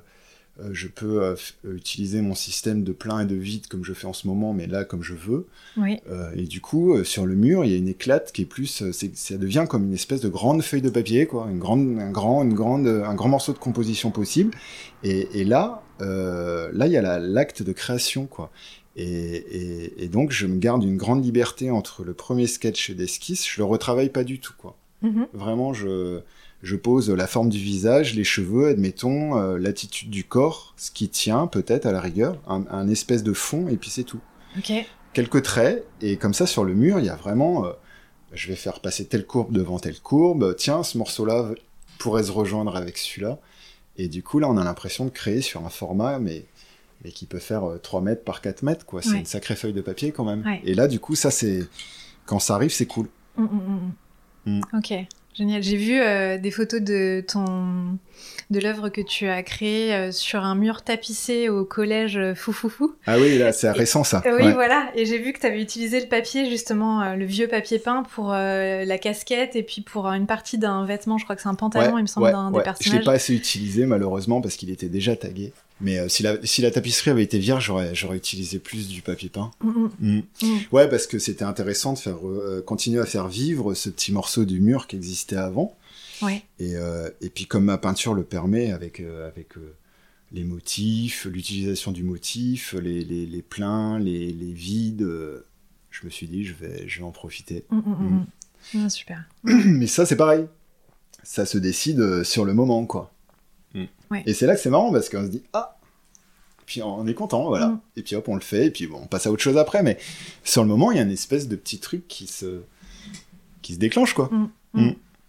[0.73, 4.07] je peux euh, euh, utiliser mon système de plein et de vide comme je fais
[4.07, 5.47] en ce moment, mais là comme je veux.
[5.77, 5.99] Oui.
[6.11, 8.47] Euh, et du coup, euh, sur le mur, il y a une éclate qui est
[8.47, 11.99] plus, euh, ça devient comme une espèce de grande feuille de papier, quoi, une grande,
[12.01, 14.51] un grand, une grande, un grand morceau de composition possible.
[15.05, 18.51] Et, et là, euh, là, il y a la- l'acte de création, quoi.
[18.97, 23.47] Et, et- et donc, je me garde une grande liberté entre le premier sketch d'esquisse.
[23.49, 24.77] Je le retravaille pas du tout, quoi.
[25.03, 25.29] Mhm.
[25.33, 26.19] Vraiment, je,
[26.63, 31.09] je pose la forme du visage, les cheveux, admettons, euh, l'attitude du corps, ce qui
[31.09, 34.21] tient peut-être à la rigueur, un, un espèce de fond, et puis c'est tout
[35.13, 37.73] quelques traits, et comme ça sur le mur, il y a vraiment, euh,
[38.33, 41.51] je vais faire passer telle courbe devant telle courbe, tiens, ce morceau-là
[41.99, 43.39] pourrait se rejoindre avec celui-là,
[43.97, 46.45] et du coup là on a l'impression de créer sur un format, mais,
[47.05, 49.19] mais qui peut faire euh, 3 mètres par 4 mètres, quoi, c'est Ouais.
[49.19, 50.45] une sacrée feuille de papier quand même.
[50.45, 50.61] Ouais.
[50.65, 51.67] Et là du coup ça c'est,
[52.27, 53.09] quand ça arrive c'est cool.
[53.37, 53.45] Mm,
[54.47, 54.59] Mm.
[54.59, 54.61] mm.
[54.77, 54.95] Ok,
[55.39, 55.63] génial.
[55.63, 57.99] J'ai vu euh, des photos de ton
[58.51, 62.95] de l'œuvre que tu as créée euh, sur un mur tapissé au collège euh, Foufoufou.
[63.07, 64.23] Ah oui, là c'est récent ça.
[64.27, 64.53] Euh, oui, Ouais.
[64.55, 64.91] voilà.
[64.97, 68.03] Et j'ai vu que tu avais utilisé le papier, justement, euh, le vieux papier peint
[68.15, 71.19] pour euh, la casquette et puis pour euh, une partie d'un vêtement.
[71.19, 72.65] Je crois que c'est un pantalon, Ouais, il me semble, ouais, d'un des Je l'ai
[72.65, 73.05] personnages.
[73.05, 75.53] pas assez utilisé malheureusement parce qu'il était déjà tagué.
[75.81, 79.01] Mais euh, si, la, si la tapisserie avait été vierge, j'aurais, j'aurais utilisé plus du
[79.03, 79.51] papier peint.
[79.63, 80.57] Mm, mm, Mm.
[80.73, 84.45] Ouais, parce que c'était intéressant de faire euh, continuer à faire vivre ce petit morceau
[84.45, 85.77] du mur qui existait avant.
[86.23, 86.43] Ouais.
[86.59, 89.51] Et, euh, et puis comme ma peinture le permet, avec, avec
[90.33, 95.07] les motifs, l'utilisation du motif, les, les, les pleins, les, les vides,
[95.91, 97.65] je me suis dit, je vais, je vais en profiter.
[98.77, 99.25] Ah, super.
[99.45, 100.47] Mais ça, c'est pareil.
[101.23, 103.13] Ça se décide sur le moment, quoi.
[103.75, 103.85] Mm.
[104.11, 104.23] Ouais.
[104.27, 105.75] Et c'est là que c'est marrant, parce qu'on se dit, ah
[106.67, 107.69] puis on est content, voilà.
[107.69, 107.81] Mm.
[107.97, 109.83] Et puis hop, on le fait, et puis bon, on passe à autre chose après.
[109.83, 109.97] Mais
[110.45, 112.61] sur le moment, il y a une espèce de petit truc qui se,
[113.63, 114.31] qui se déclenche, quoi.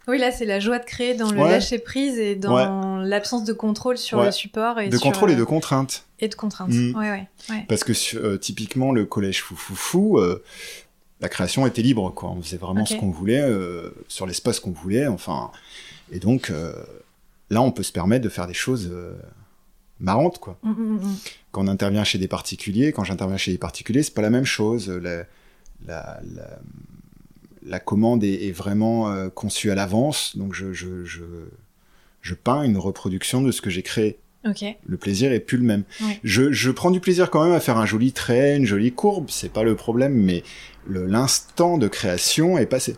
[0.08, 1.50] Oui, là, c'est la joie de créer dans le Ouais.
[1.50, 4.26] lâcher prise et dans l'absence de contrôle sur Ouais.
[4.26, 6.04] le support et de sur, contrôle et euh, de contrainte.
[6.18, 6.34] et de.
[6.34, 6.96] Mm.
[6.96, 7.64] Ouais, ouais.
[7.68, 10.42] Parce que euh, typiquement, le collège Foufoufou, euh,
[11.20, 12.30] la création était libre, quoi.
[12.30, 15.52] On faisait vraiment ce qu'on voulait, euh, sur l'espace qu'on voulait, enfin.
[16.10, 16.72] Et donc, euh,
[17.50, 19.14] là, on peut se permettre de faire des choses euh,
[19.98, 20.58] marrantes, quoi.
[20.62, 21.16] Mm, mm, mm.
[21.52, 24.44] Quand on intervient chez des particuliers, quand j'interviens chez des particuliers, c'est pas la même
[24.44, 24.88] chose.
[24.88, 25.24] La,
[25.86, 26.58] la, la,
[27.62, 31.24] la commande est, est vraiment euh, conçue à l'avance, donc je, je, je,
[32.20, 34.18] je peins une reproduction de ce que j'ai créé.
[34.86, 35.84] Le plaisir est plus le même.
[36.00, 36.18] Ouais.
[36.24, 39.26] Je, je prends du plaisir quand même à faire un joli trait, une jolie courbe,
[39.28, 40.42] c'est pas le problème, mais
[40.88, 42.96] l'instant de création est passé.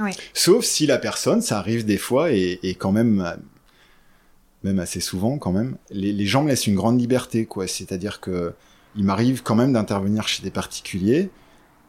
[0.00, 0.12] Ouais.
[0.32, 3.36] Sauf si la personne, ça arrive des fois, et, et quand même,
[4.62, 7.66] même assez souvent quand même, les, les gens me laissent une grande liberté, quoi.
[7.68, 8.54] C'est-à-dire que
[8.96, 11.30] il m'arrive quand même d'intervenir chez des particuliers,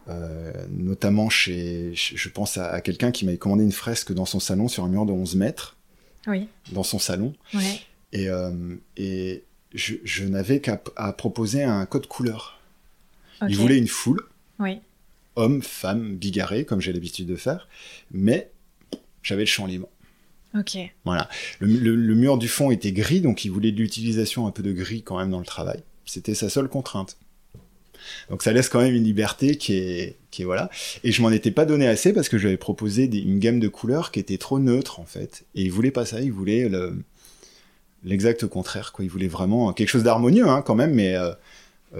[0.08, 4.40] euh, notamment chez, je pense à, à quelqu'un qui m'avait commandé une fresque dans son
[4.40, 5.76] salon sur un mur de 11 mètres,
[6.26, 6.48] Oui.
[6.72, 7.32] dans son salon.
[7.54, 7.80] Ouais.
[8.12, 8.50] Et, euh,
[8.96, 10.76] et je, je n'avais qu'à
[11.16, 12.60] proposer un code couleur.
[13.48, 14.22] Il voulait une foule,
[14.58, 14.80] Oui.
[15.36, 17.68] Hommes, femmes, bigarrés, comme j'ai l'habitude de faire,
[18.10, 18.50] mais
[19.22, 19.88] j'avais le champ libre.
[20.58, 20.78] Ok.
[21.04, 21.28] Voilà.
[21.60, 24.62] Le, le- le mur du fond était gris, donc il voulait de l'utilisation un peu
[24.62, 25.82] de gris quand même dans le travail.
[26.06, 27.16] C'était sa seule contrainte.
[28.30, 30.70] Donc ça laisse quand même une liberté qui est, qui est voilà.
[31.02, 33.68] Et je m'en étais pas donné assez parce que j'avais proposé des- une gamme de
[33.68, 35.44] couleurs qui était trop neutre en fait.
[35.56, 36.96] Et il voulait pas ça, il voulait le-
[38.04, 38.92] l'exact contraire.
[38.92, 39.04] Quoi.
[39.04, 41.32] Il voulait vraiment quelque chose d'harmonieux hein, quand même, mais euh,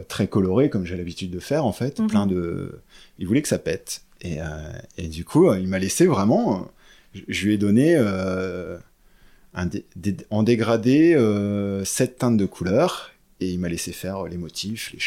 [0.09, 1.99] très coloré comme j'ai l'habitude de faire en fait.
[2.01, 2.07] Mhm.
[2.09, 2.81] Plein de,
[3.19, 4.03] il voulait que ça pète.
[4.23, 4.45] Et, euh,
[4.97, 6.61] et du coup, euh, il m'a laissé vraiment.
[6.61, 6.65] euh,
[7.15, 8.77] je- je lui ai donné euh,
[9.55, 14.25] un dé- dé- en dégradé euh, sept teintes de couleurs et il m'a laissé faire
[14.25, 14.99] les motifs, les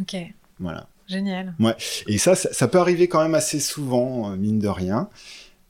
[0.00, 0.16] Ok.
[0.60, 0.88] voilà.
[1.08, 1.54] Génial.
[2.06, 5.10] Et ça, ça, ça peut arriver quand même assez souvent, euh, mine de rien,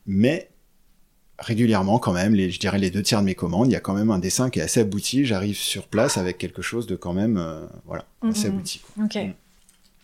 [0.06, 0.48] mais
[1.42, 3.80] régulièrement quand même, les, je dirais les deux tiers de mes commandes, il y a
[3.80, 5.24] quand même un dessin qui est assez abouti.
[5.26, 8.54] J'arrive sur place avec quelque chose de quand même, euh, voilà, assez Mhm.
[8.54, 8.80] abouti.
[8.94, 9.04] quoi.
[9.04, 9.18] Ok.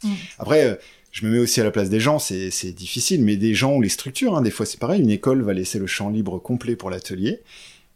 [0.05, 0.13] Mm.
[0.39, 0.75] Après, euh,
[1.11, 3.75] je me mets aussi à la place des gens, c'est c'est difficile, mais des gens
[3.75, 6.39] ou les structures, hein, des fois c'est pareil, une école va laisser le champ libre
[6.39, 7.41] complet pour l'atelier,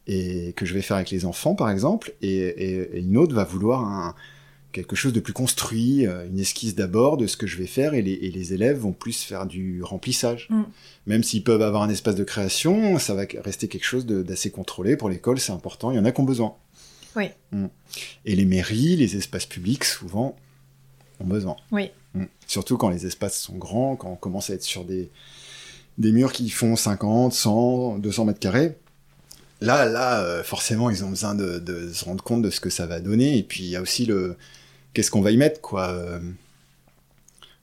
[0.09, 3.35] et que je vais faire avec les enfants par exemple, et, et- et une autre
[3.35, 4.15] va vouloir un-
[4.73, 7.95] quelque chose de plus construit, euh, une esquisse d'abord de ce que je vais faire,
[7.95, 10.49] et les, et les élèves vont plus faire du remplissage.
[10.51, 10.63] Mm.
[11.07, 14.97] Même s'ils peuvent avoir un espace de création, ça va rester quelque chose d'assez contrôlé
[14.97, 16.57] pour l'école, c'est important, il y en a qui ont besoin.
[17.15, 17.31] Oui.
[17.53, 17.67] Mm.
[18.25, 20.37] Et les mairies, les espaces publics, souvent,
[21.21, 21.57] ont besoin.
[21.71, 21.91] Oui.
[22.15, 22.25] Mm.
[22.47, 25.11] Surtout quand les espaces sont grands, quand on commence à être sur des,
[25.99, 28.77] des murs qui font 50, 100, 200 mètres carrés.
[29.61, 32.71] Là, là, euh, forcément, ils ont besoin de, de se rendre compte de ce que
[32.71, 33.39] ça va donner.
[33.39, 34.37] Et puis, il y a aussi le...
[34.95, 36.21] Qu'est-ce qu'on va y mettre, quoi euh,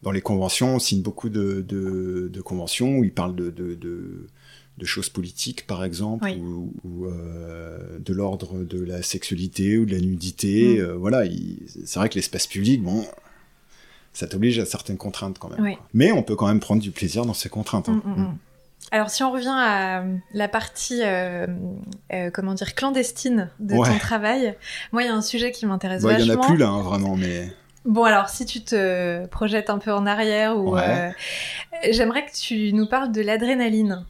[0.01, 3.75] dans les conventions, on signe beaucoup de, de, de conventions où ils parlent de, de,
[3.75, 4.27] de,
[4.77, 6.37] de choses politiques, par exemple, Oui.
[6.41, 10.77] ou, ou, euh, de l'ordre de la sexualité ou de la nudité.
[10.77, 10.81] Mm.
[10.81, 13.05] euh, voilà, il- c'est vrai que l'espace public, bon,
[14.13, 15.61] ça t'oblige à certaines contraintes quand même.
[15.61, 15.73] Oui.
[15.93, 17.89] Mais on peut quand même prendre du plaisir dans ces contraintes.
[17.89, 18.01] hein.
[18.05, 18.37] Mm, mm.
[18.91, 21.45] Alors, si on revient à euh, la partie, euh,
[22.13, 23.87] euh, comment dire, clandestine de Ouais.
[23.87, 24.55] ton travail,
[24.91, 26.41] moi, il y a un sujet qui m'intéresse Bah, Il y vachement.
[26.41, 27.49] en a plus là, hein, vraiment, mais
[27.85, 30.81] Bon, alors, si tu te projettes un peu en arrière, ou Ouais.
[30.83, 31.11] euh,
[31.91, 34.05] j'aimerais que tu nous parles de l'adrénaline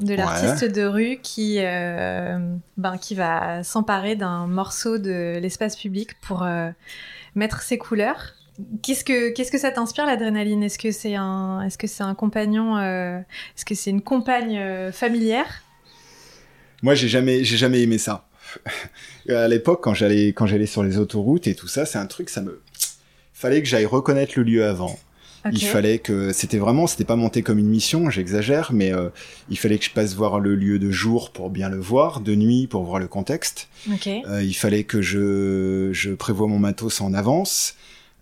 [0.00, 2.38] de l'artiste de rue qui, euh,
[2.78, 6.70] ben, qui va s'emparer d'un morceau de l'espace public pour euh,
[7.34, 8.32] mettre ses couleurs.
[8.82, 10.62] Qu'est-ce que qu'est-ce que ça t'inspire l'adrénaline?
[10.62, 13.18] Est-ce que c'est un est-ce que c'est un compagnon euh,
[13.56, 15.62] Est-ce que c'est une compagne euh, familière?
[16.82, 18.28] Moi j'ai jamais, j'ai jamais aimé ça.
[19.28, 22.28] à l'époque, quand j'allais, quand j'allais sur les autoroutes et tout ça, c'est un truc,
[22.28, 22.60] ça me,
[23.32, 24.98] fallait que j'aille reconnaître le lieu avant.
[25.50, 29.08] Il fallait que c'était vraiment, c'était pas monté comme une mission, j'exagère, mais euh,
[29.50, 32.36] il fallait que je passe voir le lieu de jour pour bien le voir, de
[32.36, 33.68] nuit pour voir le contexte.
[33.92, 34.06] Ok.
[34.06, 37.74] Euh, il fallait que je, je prévoie mon matos en avance.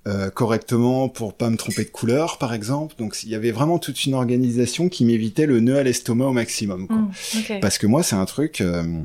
[0.06, 3.78] Euh, correctement pour pas me tromper de couleur par exemple donc il y avait vraiment
[3.78, 6.96] toute une organisation qui m'évitait le nœud à l'estomac au maximum quoi.
[6.96, 7.60] Mm, ok.
[7.60, 8.60] Parce que moi, c'est un truc.
[8.62, 9.02] euh,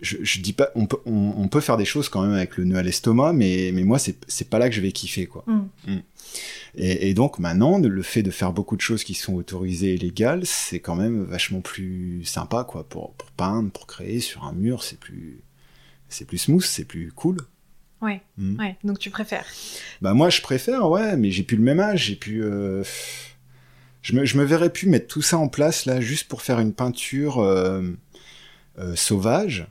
[0.00, 2.56] je, je dis pas, on peut, on, on peut faire des choses quand même avec
[2.56, 5.26] le nœud à l'estomac, mais, mais moi, c'est c'est pas là que je vais kiffer,
[5.26, 5.44] quoi.
[5.46, 5.96] Mm.
[6.76, 9.98] Et, et donc maintenant, le fait de faire beaucoup de choses qui sont autorisées et
[9.98, 14.52] légales, c'est quand même vachement plus sympa, quoi, pour, pour peindre, pour créer sur un
[14.52, 15.42] mur, c'est plus,
[16.08, 17.38] c'est plus smooth, c'est plus cool.
[18.02, 18.20] Ouais.
[18.38, 18.58] Mm.
[18.58, 18.76] Ouais.
[18.84, 19.44] Donc tu préfères.
[20.00, 22.42] Bah moi, je préfère, ouais, mais j'ai plus le même âge, j'ai plus.
[22.44, 22.82] euh,
[24.02, 26.60] Je me, je me verrais plus mettre tout ça en place là, juste pour faire
[26.60, 27.82] une peinture euh,
[28.78, 29.66] euh, sauvage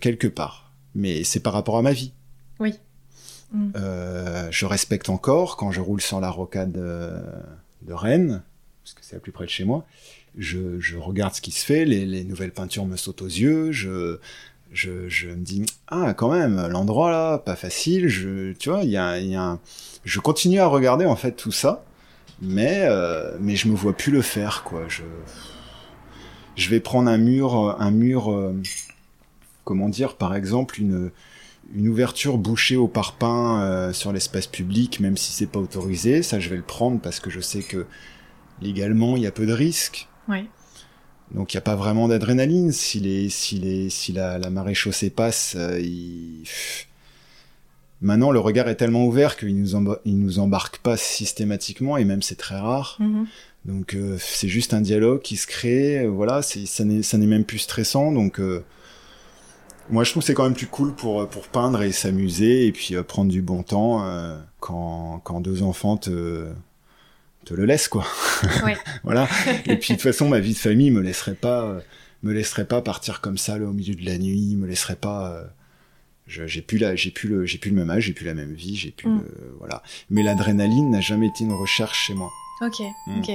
[0.00, 0.72] quelque part.
[0.94, 2.12] Mais c'est par rapport à ma vie.
[2.60, 2.72] Oui.
[3.52, 3.72] Mm.
[3.76, 8.42] Euh, je respecte encore quand je roule sur la rocade de Rennes,
[8.82, 9.86] parce que c'est la plus près de chez moi.
[10.38, 13.70] Je, je regarde ce qui se fait, les, les nouvelles peintures me sautent aux yeux.
[13.70, 14.18] Je,
[14.72, 18.96] je, me dis ah quand même l'endroit là pas facile je tu vois il y
[18.96, 19.60] a, y a un...
[20.04, 21.84] je continue à regarder en fait tout ça
[22.40, 25.02] mais euh, mais je me vois plus le faire quoi je
[26.56, 28.54] je vais prendre un mur un mur euh,
[29.64, 31.10] comment dire par exemple une
[31.74, 36.38] une ouverture bouchée au parpaing euh, sur l'espace public même si c'est pas autorisé ça
[36.38, 37.86] je vais le prendre parce que je sais que
[38.60, 40.46] légalement il y a peu de risques Ouais.
[41.32, 42.72] Donc il n'y a pas vraiment d'adrénaline.
[42.72, 46.44] Si, les, si, les, si la, la marée chaussée passe, euh, il...
[48.00, 52.04] maintenant le regard est tellement ouvert qu'il nous, emba- il nous embarque pas systématiquement et
[52.04, 52.96] même c'est très rare.
[53.00, 53.26] Mhm.
[53.64, 56.04] Donc euh, c'est juste un dialogue qui se crée.
[56.04, 58.12] euh, voilà, ça, n'est, même plus stressant.
[58.12, 58.64] Donc euh,
[59.90, 62.72] moi je trouve que c'est quand même plus cool pour, pour peindre et s'amuser et
[62.72, 64.04] puis prendre du bon temps
[64.60, 66.46] quand, quand deux enfants te,
[67.46, 68.04] te le laissent quoi.
[69.04, 69.28] Voilà.
[69.66, 71.80] Et puis de toute façon, ma vie de famille me laisserait pas, euh,
[72.22, 75.30] me laisserait pas partir comme ça là au milieu de la nuit, me laisserait pas.
[75.32, 75.44] euh,
[76.26, 78.52] j'ai plus la, j'ai plus le, j'ai plus le même âge, j'ai plus la même
[78.52, 79.18] vie, j'ai plus Mm.
[79.22, 79.82] le- voilà.
[80.10, 82.30] Mais l'adrénaline n'a jamais été une recherche chez moi.
[82.62, 83.18] Ok, Mm.
[83.20, 83.30] ok.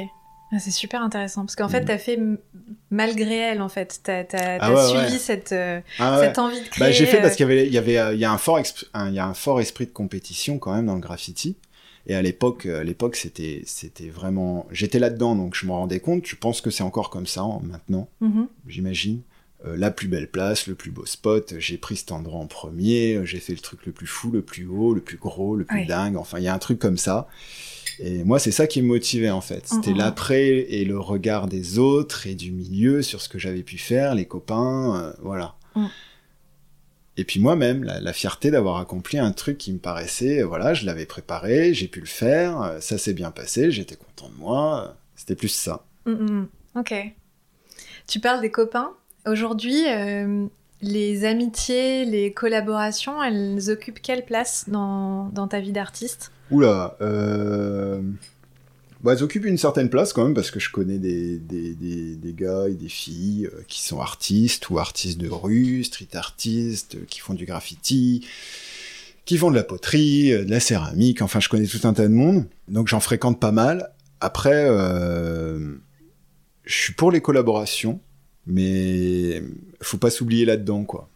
[0.53, 1.85] Ah, c'est super intéressant parce qu'en fait, Mm.
[1.85, 2.37] t'as fait m-
[2.89, 4.01] malgré elle, en fait.
[4.03, 5.17] T'as as, Ah ouais, suivi ouais.
[5.19, 6.25] cette, euh, Ah ouais.
[6.27, 6.79] cette envie de créer.
[6.87, 8.59] Bah, j'ai fait parce qu'il y avait, il y avait, il y a un fort,
[8.59, 11.55] il y a un fort esprit de compétition quand même dans le graffiti.
[12.07, 15.99] Et à l'époque, euh, à l'époque, c'était, c'était vraiment, j'étais là-dedans, donc je m'en rendais
[15.99, 16.25] compte.
[16.25, 18.09] Je pense que c'est encore comme ça hein, maintenant?
[18.21, 18.47] mhm.
[18.67, 19.21] j'imagine.
[19.67, 23.13] Euh, la plus belle place, le plus beau spot, j'ai pris cet endroit en premier,
[23.17, 25.65] euh, j'ai fait le truc le plus fou, le plus haut, le plus gros, le
[25.65, 27.27] plus dingue, enfin il y a un truc comme ça.
[27.99, 29.97] Et moi c'est ça qui me motivait en fait, c'était Mhm.
[29.99, 34.15] l'après et le regard des autres et du milieu sur ce que j'avais pu faire,
[34.15, 35.53] les copains, euh, voilà.
[35.75, 35.89] Mhm.
[37.17, 40.73] Et puis moi-même, la, la fierté d'avoir accompli un truc qui me paraissait, euh, voilà,
[40.73, 44.39] je l'avais préparé, j'ai pu le faire, euh, ça s'est bien passé, j'étais content de
[44.39, 45.83] moi, euh, c'était plus ça.
[46.05, 46.47] Mm, mm.
[46.75, 46.93] Ok.
[48.07, 48.91] Tu parles des copains.
[49.25, 50.47] Aujourd'hui, euh,
[50.81, 56.31] les amitiés, les collaborations, elles occupent quelle place dans, dans ta vie d'artiste?
[56.49, 58.01] Oula, euh...
[59.03, 62.15] bah, elles occupent une certaine place quand même parce que je connais des, des, des,
[62.15, 66.95] des gars et des filles euh, qui sont artistes ou artistes de rue, street artistes,
[66.95, 68.27] euh, qui font du graffiti,
[69.25, 72.07] qui font de la poterie, euh, de la céramique, enfin je connais tout un tas
[72.07, 73.91] de monde, donc j'en fréquente pas mal.
[74.23, 75.73] Après, je
[76.67, 77.99] suis pour les collaborations,
[78.45, 79.41] mais
[79.81, 81.10] faut pas s'oublier là-dedans quoi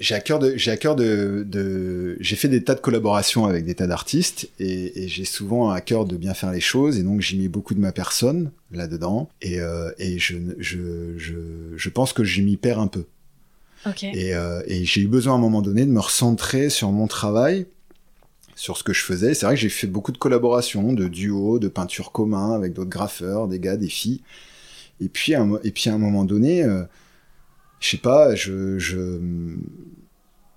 [0.00, 3.44] j'ai à cœur de, j'ai à cœur de, de- j'ai fait des tas de collaborations
[3.46, 6.98] avec des tas d'artistes et, et j'ai souvent à cœur de bien faire les choses
[6.98, 10.78] et donc j'y mets beaucoup de ma personne là-dedans et, euh, et je, je,
[11.18, 11.34] je,
[11.76, 13.04] je pense que je m'y perds un peu
[13.86, 14.04] Ok.
[14.04, 17.06] et, euh, et j'ai eu besoin à un moment donné de me recentrer sur mon
[17.06, 17.66] travail,
[18.54, 19.32] sur ce que je faisais.
[19.34, 22.90] C'est vrai que j'ai fait beaucoup de collaborations, de duos, de peintures communs avec d'autres
[22.90, 24.20] graffeurs, des gars, des filles.
[25.00, 26.82] Et puis, à un, et puis à un moment donné, euh,
[27.80, 29.18] je sais pas, je, je,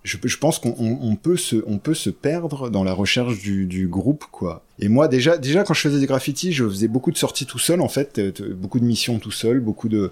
[0.04, 3.66] je, je pense qu'on on peut se, on peut se perdre dans la recherche du,
[3.66, 4.64] du groupe, quoi.
[4.80, 7.60] Et moi, déjà, déjà quand je faisais des graffitis, je faisais beaucoup de sorties tout
[7.60, 10.12] seul, en fait, euh, beaucoup de missions tout seul, beaucoup de,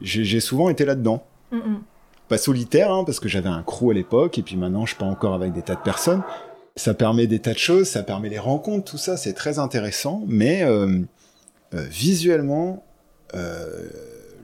[0.00, 1.26] j'ai souvent été là-dedans.
[1.50, 1.82] Mm, mm.
[2.28, 5.04] Pas solitaire, hein, parce que j'avais un crew à l'époque, et puis maintenant, je pas
[5.04, 6.22] encore avec des tas de personnes.
[6.76, 10.24] Ça permet des tas de choses, ça permet les rencontres, tout ça, c'est très intéressant,
[10.26, 11.00] mais euh,
[11.74, 12.84] euh, visuellement,
[13.34, 13.88] euh,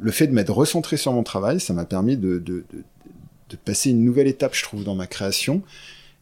[0.00, 2.82] le fait de m'être recentré sur mon travail, ça m'a permis de, de, de,
[3.50, 5.62] de, passer une nouvelle étape, je trouve, dans ma création.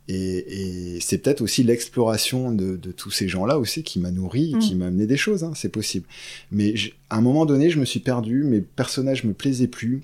[0.09, 4.55] Et, et c'est peut-être aussi l'exploration de, de, tous ces gens-là aussi qui m'a nourri,
[4.55, 4.59] Mm.
[4.59, 6.07] qui m'a amené des choses, hein, c'est possible.
[6.51, 6.75] Mais
[7.11, 10.03] à un moment donné, je me suis perdu, mes personnages me plaisaient plus.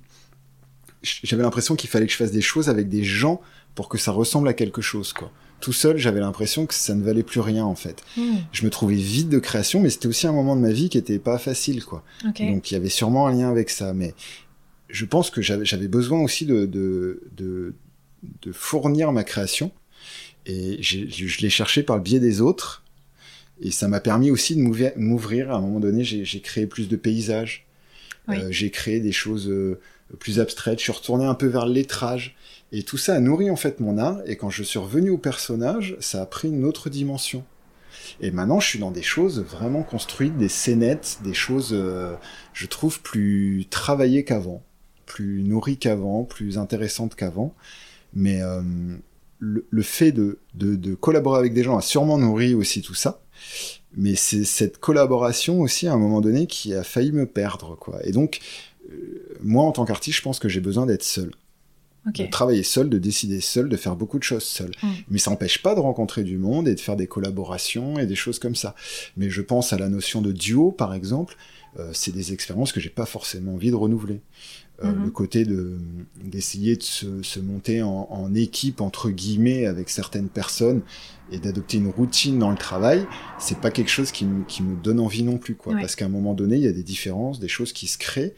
[1.03, 3.41] J'avais l'impression qu'il fallait que je fasse des choses avec des gens
[3.75, 5.31] pour que ça ressemble à quelque chose, quoi.
[5.61, 8.03] Tout seul, j'avais l'impression que ça ne valait plus rien, en fait.
[8.19, 8.37] Mm.
[8.53, 10.99] Je me trouvais vide de création, mais c'était aussi un moment de ma vie qui
[10.99, 12.05] était pas facile, quoi.
[12.49, 14.15] Donc il y avait sûrement un lien avec ça, mais
[14.91, 17.75] je pense que j'avais besoin aussi de, de, de,
[18.43, 19.73] de fournir ma création,
[20.45, 22.83] et je, je l'ai cherché par le biais des autres,
[23.63, 25.51] et ça m'a permis aussi de m'ouvrir-.
[25.51, 27.65] À un moment donné, j'ai j'ai créé plus de paysages,
[28.29, 28.37] Oui.
[28.39, 29.81] Euh, j'ai créé des choses euh,
[30.19, 32.37] plus abstraites, je suis retourné un peu vers le lettrage,
[32.73, 35.19] et tout ça a nourri en fait mon art, et quand je suis revenu au
[35.19, 37.45] personnage, ça a pris une autre dimension.
[38.21, 42.15] Et maintenant, je suis dans des choses vraiment construites, des scénettes, des choses, euh,
[42.53, 44.63] je trouve, plus travaillées qu'avant,
[45.07, 47.55] plus nourries qu'avant, plus intéressantes qu'avant.
[48.15, 48.63] Mais euh,
[49.39, 50.39] le, fait de
[51.01, 53.23] collaborer avec des gens a sûrement nourri aussi tout ça.
[53.97, 58.05] Mais c'est cette collaboration aussi, à un moment donné, qui a failli me perdre, quoi.
[58.05, 58.41] Et donc,
[58.91, 61.31] euh, moi, en tant qu'artiste, je pense que j'ai besoin d'être seul
[62.13, 64.71] De travailler seul, de décider seul, de faire beaucoup de choses seul.
[64.83, 64.89] Mm.
[65.11, 68.15] Mais ça n'empêche pas de rencontrer du monde et de faire des collaborations et des
[68.15, 68.75] choses comme ça.
[69.17, 71.37] Mais je pense à la notion de duo, par exemple.
[71.81, 74.21] euh, c'est des expériences que j'ai pas forcément envie de renouveler.
[74.85, 75.05] Euh, Mhm.
[75.05, 75.77] Le côté de
[76.25, 80.83] d'essayer de se, se monter en, en équipe entre guillemets avec certaines personnes
[81.33, 83.07] et d'adopter une routine dans le travail,
[83.41, 85.73] c'est pas quelque chose qui, me- qui me donne envie non plus, quoi.
[85.75, 85.81] Ouais.
[85.81, 88.35] Parce qu'à un moment donné, il y a des différences, des choses qui se créent.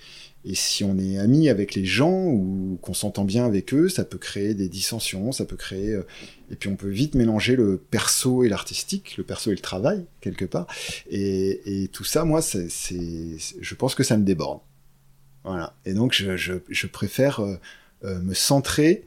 [0.48, 4.04] Et si on est ami avec les gens ou qu'on s'entend bien avec eux, ça
[4.04, 5.90] peut créer des dissensions, ça peut créer...
[5.90, 6.06] euh,
[6.52, 10.04] Et puis on peut vite mélanger le perso et l'artistique, le perso et le travail,
[10.20, 10.68] quelque part.
[11.10, 12.68] Et, et tout ça, moi, c'est,
[13.60, 14.60] je pense que ça me déborde.
[15.42, 15.74] Voilà.
[15.84, 17.56] Et donc je, je, je préfère euh,
[18.04, 19.04] euh, me centrer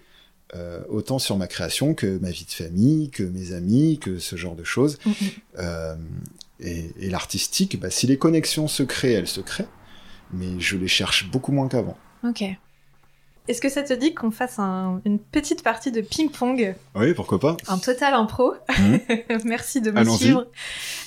[0.56, 4.36] euh, autant sur ma création que ma vie de famille, que mes amis, que ce
[4.36, 4.98] genre de choses.
[5.06, 5.16] Mm, mm.
[5.60, 5.96] Euh,
[6.60, 9.68] et et l'artistique, bah, si les connexions se créent, elles se créent,
[10.32, 11.98] mais je les cherche beaucoup moins qu'avant.
[12.24, 12.44] Ok.
[13.48, 17.40] Est-ce que ça te dit qu'on fasse un- une petite partie de ping-pong, Oui, pourquoi
[17.40, 19.00] pas un total impro Mhm.
[19.46, 20.46] Merci de me suivre.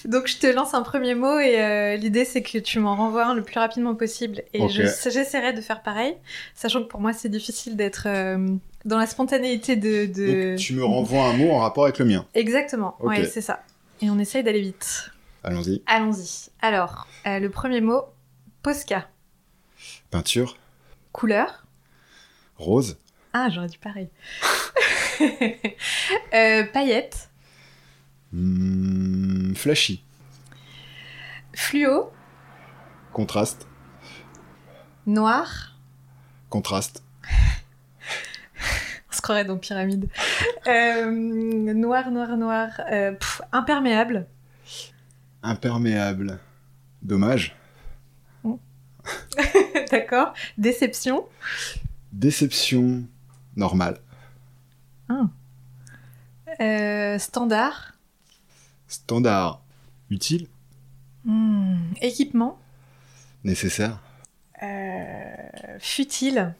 [0.06, 3.26] Donc je te lance un premier mot et euh, l'idée c'est que tu m'en renvoies
[3.26, 4.42] un le plus rapidement possible.
[4.54, 4.70] Et Ok.
[4.72, 6.16] je- j'essaierai de faire pareil,
[6.56, 8.48] sachant que pour moi c'est difficile d'être euh,
[8.84, 10.06] dans la spontanéité de...
[10.06, 10.50] de...
[10.50, 12.26] Donc tu me renvoies un mot en rapport avec le mien.
[12.34, 13.10] Exactement, Ok.
[13.10, 13.62] ouais c'est ça.
[14.00, 15.12] Et on essaye d'aller vite.
[15.44, 15.80] Allons-y.
[15.86, 16.48] Allons-y.
[16.60, 18.00] Alors, euh, le premier mot,
[18.64, 19.08] Posca.
[20.12, 20.58] Peinture,
[21.12, 21.64] Couleur.
[22.58, 22.98] rose,
[23.32, 24.10] Ah, j'aurais dit pareil.
[26.34, 27.30] euh, paillettes.
[28.32, 30.04] hmm, flashy,
[31.54, 32.12] Fluo.
[33.14, 33.66] contraste,
[35.06, 35.78] Noir.
[36.50, 37.02] contraste,
[39.10, 40.10] On se croirait dans Pyramide.
[40.66, 42.68] Euh, noir, noir, noir.
[42.90, 44.26] Euh, pff, imperméable.
[45.42, 46.38] imperméable,
[47.00, 47.56] dommage,
[49.90, 50.32] D'accord.
[50.58, 51.26] Déception.
[52.12, 53.02] déception,
[53.56, 53.98] normal,
[56.60, 57.94] Euh, standard.
[58.88, 59.62] standard,
[60.10, 60.46] utile,
[61.24, 62.58] Hmm, Équipement.
[63.44, 63.98] nécessaire,
[64.62, 66.54] Euh, futile.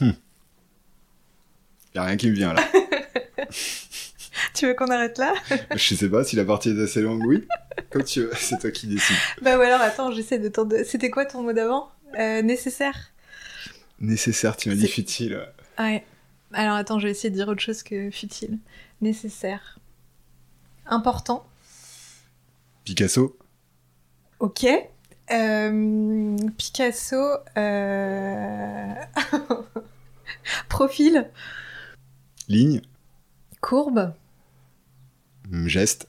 [0.00, 2.62] y a rien qui me vient là.
[4.54, 5.34] Tu veux qu'on arrête là
[5.76, 7.46] Je sais pas si la partie est assez longue, oui.
[7.90, 9.16] Comme tu veux, c'est toi qui décides.
[9.42, 10.68] Bah ou alors attends, j'essaie de t'en...
[10.84, 11.90] C'était quoi ton mot d'avant?
[12.18, 12.96] Euh, Nécessaire.
[14.00, 15.36] Nécessaire, tu m'as dit futile.
[15.78, 15.84] ouais.
[15.84, 16.04] Ouais.
[16.52, 18.58] Alors attends, je vais essayer de dire autre chose que futile.
[19.00, 19.78] Nécessaire.
[20.86, 21.46] Important.
[22.84, 23.36] Picasso,
[24.40, 24.66] Ok.
[25.30, 27.16] Euh, Picasso.
[27.56, 28.94] euh,
[30.68, 31.28] Profil.
[32.48, 32.80] ligne,
[33.60, 34.12] Courbe.
[35.52, 36.08] Geste,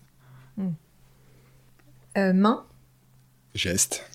[2.17, 2.65] euh, main.
[3.53, 4.07] geste,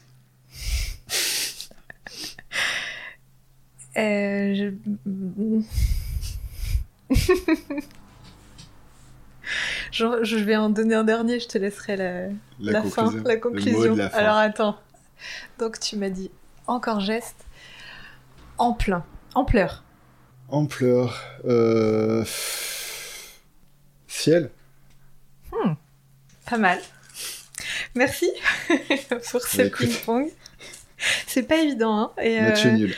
[3.99, 5.62] Euh, je-
[9.93, 12.29] je vais en donner un dernier, je te laisserai la,
[12.61, 13.97] la, fin, la conclusion.
[14.12, 14.79] Alors attends.
[15.59, 16.31] Donc tu m'as dit
[16.66, 17.47] encore geste,
[18.59, 19.05] en plein,
[19.35, 19.83] ampleur.
[20.49, 21.18] Ampleur.
[21.47, 22.24] Euh...
[24.07, 24.51] Ciel.
[25.64, 25.72] Hmm,
[26.48, 26.78] pas mal.
[27.94, 28.30] Merci
[29.30, 30.28] pour ce ping-pong.
[31.26, 32.12] C'est pas évident, hein.
[32.22, 32.94] Et match euh, nul.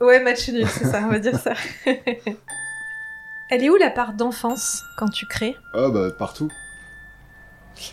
[0.00, 1.54] Ouais, match nul, c'est ça, on va dire ça.
[3.50, 5.54] Elle est où la part d'enfance quand tu crées?
[5.74, 6.50] Ah bah partout.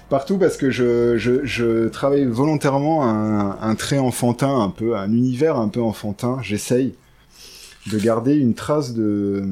[0.09, 5.11] Partout parce que je, je, je travaille volontairement un, un, trait enfantin, un peu, un
[5.11, 6.39] univers un peu enfantin.
[6.41, 6.95] J'essaye
[7.87, 9.43] de garder une trace de,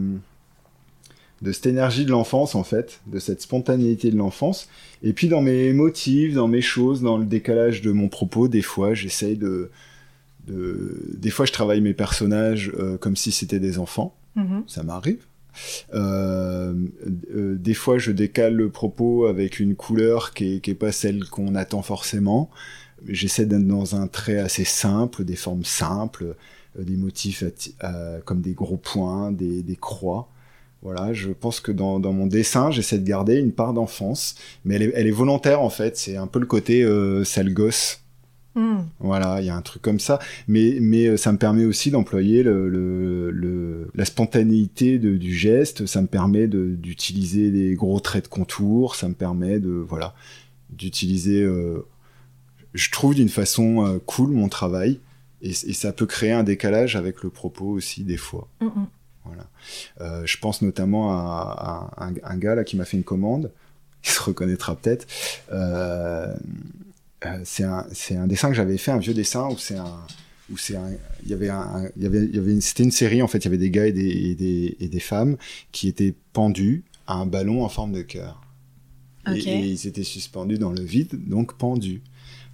[1.41, 4.69] de cette énergie de l'enfance en fait, de cette spontanéité de l'enfance.
[5.03, 8.61] Et puis dans mes motifs, dans mes choses, dans le décalage de mon propos, des
[8.61, 9.71] fois j'essaye de,
[10.47, 14.15] de, des fois je travaille mes personnages euh, comme si c'était des enfants.
[14.37, 14.63] Mm-hmm.
[14.67, 15.19] Ça m'arrive.
[15.93, 16.73] Euh,
[17.35, 20.91] euh, des fois, je décale le propos avec une couleur qui est, qui est pas
[20.91, 22.49] celle qu'on attend forcément.
[23.07, 26.35] J'essaie d'être dans un trait assez simple, des formes simples,
[26.77, 27.43] des motifs
[28.25, 30.29] comme des gros points, des, des, croix.
[30.81, 34.75] Voilà, je pense que dans, dans mon dessin, j'essaie de garder une part d'enfance, mais
[34.75, 35.95] elle est, elle est, volontaire en fait.
[35.95, 38.01] C'est un peu le côté euh, sale gosse
[38.53, 38.81] Hmm.
[38.99, 41.89] Voilà, il y a un truc comme ça, mais mais euh, ça me permet aussi
[41.89, 45.85] d'employer le, le, la spontanéité de, du geste.
[45.85, 48.95] Ça me permet d'utiliser des gros traits de contour.
[48.95, 50.13] Ça me permet de voilà
[50.69, 51.41] d'utiliser.
[51.41, 51.85] Euh,
[52.73, 54.99] je trouve d'une façon euh, cool mon travail
[55.41, 58.49] et, et, ça peut créer un décalage avec le propos aussi des fois.
[58.59, 58.85] Hmm, hmm.
[59.25, 59.47] Voilà.
[60.01, 63.51] Euh, je pense notamment à, à un, un, gars là qui m'a fait une commande.
[64.03, 65.05] Il se reconnaîtra peut-être.
[65.51, 66.33] Euh,
[67.25, 69.99] euh, c'est un, un dessin que j'avais fait, un vieux dessin où c'est un,
[70.51, 70.89] où c'est un,
[71.23, 73.39] il y avait un, il y avait, il y avait c'était une série en fait,
[73.39, 75.37] il y avait des gars et des, et des, et des femmes
[75.71, 78.41] qui étaient pendus à un ballon en forme de cœur.
[79.27, 82.01] Et, ils étaient suspendus dans le vide, donc pendus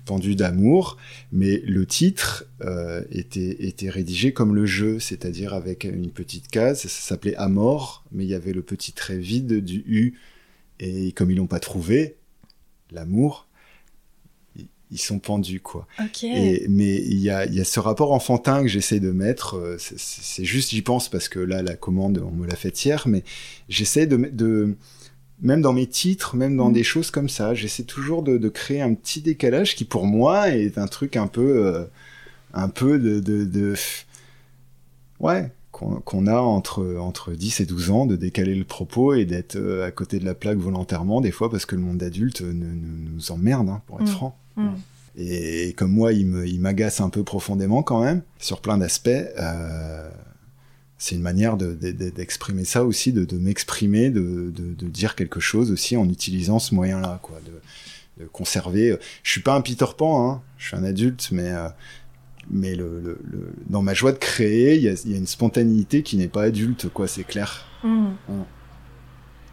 [0.07, 0.97] pendus d'amour,
[1.31, 6.81] mais le titre euh, était, était rédigé comme le jeu, c'est-à-dire avec une petite case,
[6.81, 10.19] ça s'appelait Amor, mais il y avait le petit trait vide du U,
[10.79, 12.15] et comme ils l'ont pas trouvé,
[12.91, 13.47] l'amour,
[14.89, 15.85] ils sont pendus quoi.
[16.23, 19.55] Et, mais il y a, y a ce rapport enfantin que j'essaie de mettre.
[19.55, 23.07] Euh, c'est juste j'y pense parce que là la commande on me l'a faite hier,
[23.07, 23.23] mais
[23.67, 24.75] j'essaie de, de
[25.41, 26.73] même dans mes titres, même dans mm.
[26.73, 30.49] des choses comme ça, j'essaie toujours de, de, créer un petit décalage qui pour moi
[30.49, 31.83] est un truc un peu euh,
[32.53, 33.75] un peu de, de, de...
[35.19, 39.57] ouais qu'on a entre, entre 10 et 12 ans, de décaler le propos et d'être
[39.57, 43.31] euh, à côté de la plaque volontairement, des fois parce que le monde adulte nous
[43.31, 44.13] emmerde, hein, pour être mm.
[44.13, 44.39] franc.
[44.55, 44.69] Mm.
[45.17, 49.09] Et comme moi, il m'agace un peu profondément quand même, sur plein d'aspects.
[49.09, 50.09] Euh,
[50.97, 54.51] c'est une manière d'exprimer ça aussi, de, m'exprimer, de,
[54.87, 58.97] dire quelque chose aussi en utilisant ce moyen-là, quoi, de, conserver.
[59.21, 61.69] Je suis pas un Peter Pan, hein, je suis un adulte, mais euh,
[62.49, 63.19] mais le,
[63.69, 67.07] dans ma joie de créer, il y a, une spontanéité qui n'est pas adulte, quoi,
[67.07, 67.65] c'est clair.
[67.83, 68.07] Mm.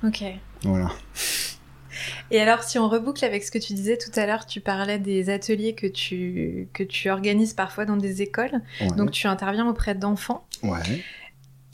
[0.07, 0.25] Ok.
[0.63, 0.91] Voilà.
[2.31, 4.99] Et alors, si on reboucle avec ce que tu disais tout à l'heure, tu parlais
[4.99, 8.61] des ateliers que tu, que tu organises parfois dans des écoles.
[8.97, 10.47] Donc, tu interviens auprès d'enfants.
[10.63, 11.03] Ouais.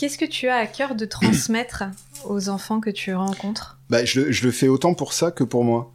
[0.01, 1.85] Qu'est-ce que tu as à cœur de transmettre
[2.25, 3.79] aux enfants que tu rencontres?
[3.91, 5.93] Bah, je, je, le fais autant pour ça que pour moi.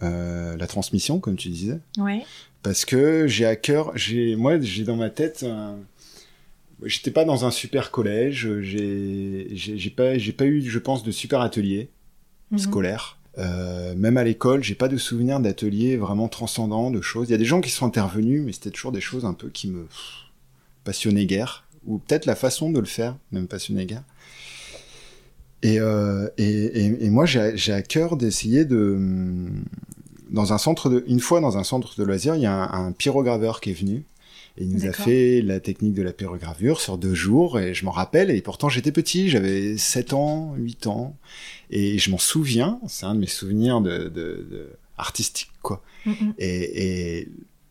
[0.00, 1.80] Euh, la transmission, comme tu disais.
[1.96, 2.24] Ouais.
[2.62, 5.44] Parce que j'ai à cœur, j'ai, moi, j'ai dans ma tête.
[6.84, 11.10] J'étais pas dans un super collège, j'ai, j'ai pas, j'ai pas eu, je pense, de
[11.10, 11.90] super ateliers
[12.52, 12.58] mhm.
[12.58, 13.18] scolaires.
[13.38, 17.28] Euh, même à l'école, j'ai pas de souvenir d'ateliers vraiment transcendants, de choses.
[17.28, 19.48] Il y a des gens qui sont intervenus, mais c'était toujours des choses un peu
[19.48, 19.88] qui me
[20.84, 24.04] passionnaient guère, ou peut-être la façon de le faire, même passionner guère.
[25.62, 28.96] Et, euh, et, et, moi, j'ai à cœur d'essayer de,
[30.30, 32.86] dans un centre de, une fois dans un centre de loisirs, il y a un,
[32.86, 34.04] un pyrograveur qui est venu.
[34.56, 37.84] Et il nous a fait la technique de la pyrogravure sur deux jours, et je
[37.84, 41.16] m'en rappelle, et pourtant j'étais petit, j'avais 7 ans, 8 ans.
[41.70, 45.82] Et je m'en souviens, c'est un de mes souvenirs de, de, de artistiques, quoi.
[46.38, 47.28] Et, et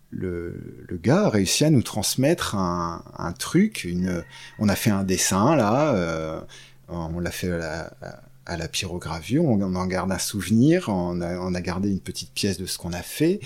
[0.10, 4.24] le, le, gars a réussi à nous transmettre un, un, truc, une,
[4.60, 6.40] on a fait un dessin là, euh,
[6.88, 11.38] on l'a fait à la, à la, pyrogravure, on, en garde un souvenir, on a,
[11.40, 13.42] on a gardé une petite pièce de ce qu'on a fait,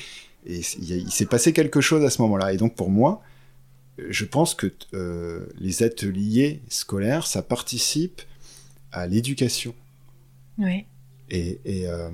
[0.46, 2.54] et il, il s'est passé quelque chose à ce moment-là.
[2.54, 3.22] Et donc pour moi,
[4.10, 8.22] je pense que euh, les ateliers scolaires, ça participe
[8.92, 9.74] à l'éducation.
[10.58, 10.86] Oui.
[11.30, 12.10] Et, euh,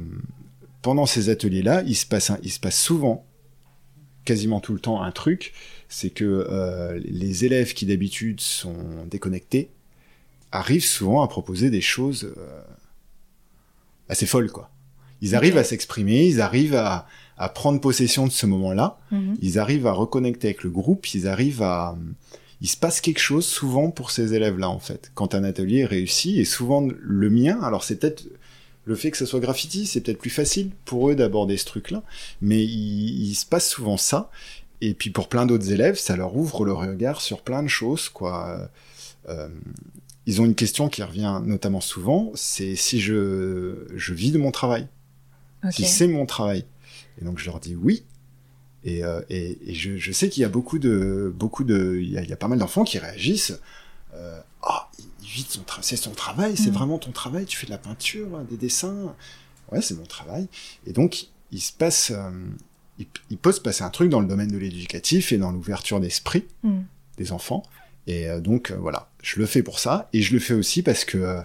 [0.82, 3.26] pendant ces ateliers-là, il se passe, il se passe souvent,
[4.28, 5.54] quasiment tout le temps, un truc,
[5.90, 8.76] c'est que euh, les élèves qui d'habitude sont
[9.10, 9.70] déconnectés
[10.52, 12.62] arrivent souvent à proposer des choses euh,
[14.10, 14.70] assez folles, quoi.
[15.22, 17.08] Ils arrivent à s'exprimer, ils arrivent à,
[17.38, 19.36] à prendre possession de ce moment-là, Mhm.
[19.42, 21.98] ils arrivent à reconnecter avec le groupe, ils arrivent à...
[22.62, 26.38] Il se passe quelque chose souvent pour ces élèves-là, en fait, quand un atelier réussit,
[26.38, 28.24] et souvent le mien, alors c'est peut-être
[28.88, 32.04] le fait que ce soit graffiti, c'est peut-être plus facile pour eux d'aborder ce truc-là,
[32.42, 34.32] mais il, il se passe souvent ça,
[34.82, 38.10] et puis pour plein d'autres élèves, ça leur ouvre le regard sur plein de choses,
[38.10, 38.70] quoi.
[39.30, 39.50] Euh,
[40.26, 44.52] ils ont une question qui revient notamment souvent, c'est si je, je vis de mon
[44.52, 44.88] travail
[45.72, 46.66] si c'est mon travail.
[47.22, 48.04] Et donc je leur dis oui.
[48.84, 52.12] Et, euh, et, et je, je sais qu'il y a beaucoup de, beaucoup de, il
[52.12, 53.60] y a, il y a pas mal d'enfants qui réagissent.
[54.14, 54.90] Euh, ah,
[55.36, 56.74] de son travail, c'est son travail, c'est Mm.
[56.74, 57.46] vraiment ton travail.
[57.46, 59.16] Tu fais de la peinture, des dessins.
[59.72, 60.48] Ouais, c'est mon travail.
[60.86, 62.30] Et donc il se passe, euh,
[63.00, 66.00] il, il peut se passer un truc dans le domaine de l'éducatif et dans l'ouverture
[66.00, 66.80] d'esprit Mm.
[67.18, 67.64] des enfants.
[68.08, 70.82] Et euh, donc euh, voilà, je le fais pour ça et je le fais aussi
[70.82, 71.42] parce que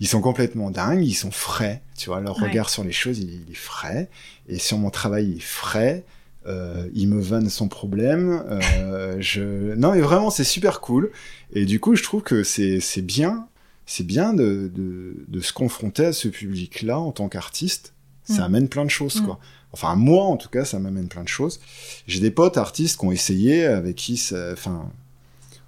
[0.00, 2.48] ils sont complètement dingues, ils sont frais, tu vois, leur Ouais.
[2.48, 4.10] regard sur les choses, il, il est frais
[4.48, 6.04] et sur mon travail, il est frais.
[6.46, 8.44] Euh, ils me vannent sans problème.
[8.50, 9.74] Euh, je...
[9.74, 11.10] Non, mais vraiment, c'est super cool.
[11.52, 13.48] Et du coup, je trouve que c'est bien,
[13.84, 17.94] c'est bien de, de, de se confronter à ce public-là en tant qu'artiste.
[18.24, 18.44] Ça Mm.
[18.44, 19.24] amène plein de choses, Mm.
[19.26, 19.38] quoi.
[19.72, 21.60] Enfin, moi, en tout cas, ça m'amène plein de choses.
[22.06, 24.50] J'ai des potes artistes qui ont essayé, avec qui, ça...
[24.52, 24.90] enfin,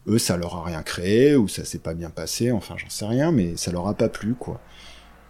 [0.06, 3.04] eux, ça leur a rien créé, ou ça s'est pas bien passé, enfin, j'en sais
[3.04, 4.60] rien, mais ça leur a pas plu, quoi.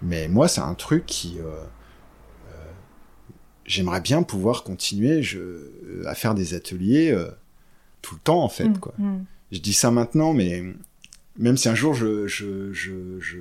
[0.02, 1.38] Mais moi, c'est un truc qui...
[1.40, 1.64] euh,
[3.68, 5.70] J'aimerais bien pouvoir continuer je,
[6.06, 7.28] à faire des ateliers euh,
[8.02, 8.78] tout le temps, en fait, Mm.
[8.78, 8.94] quoi.
[8.98, 9.18] Mm.
[9.52, 10.64] Je dis ça maintenant, mais
[11.38, 13.38] même si un jour je, je, je, je,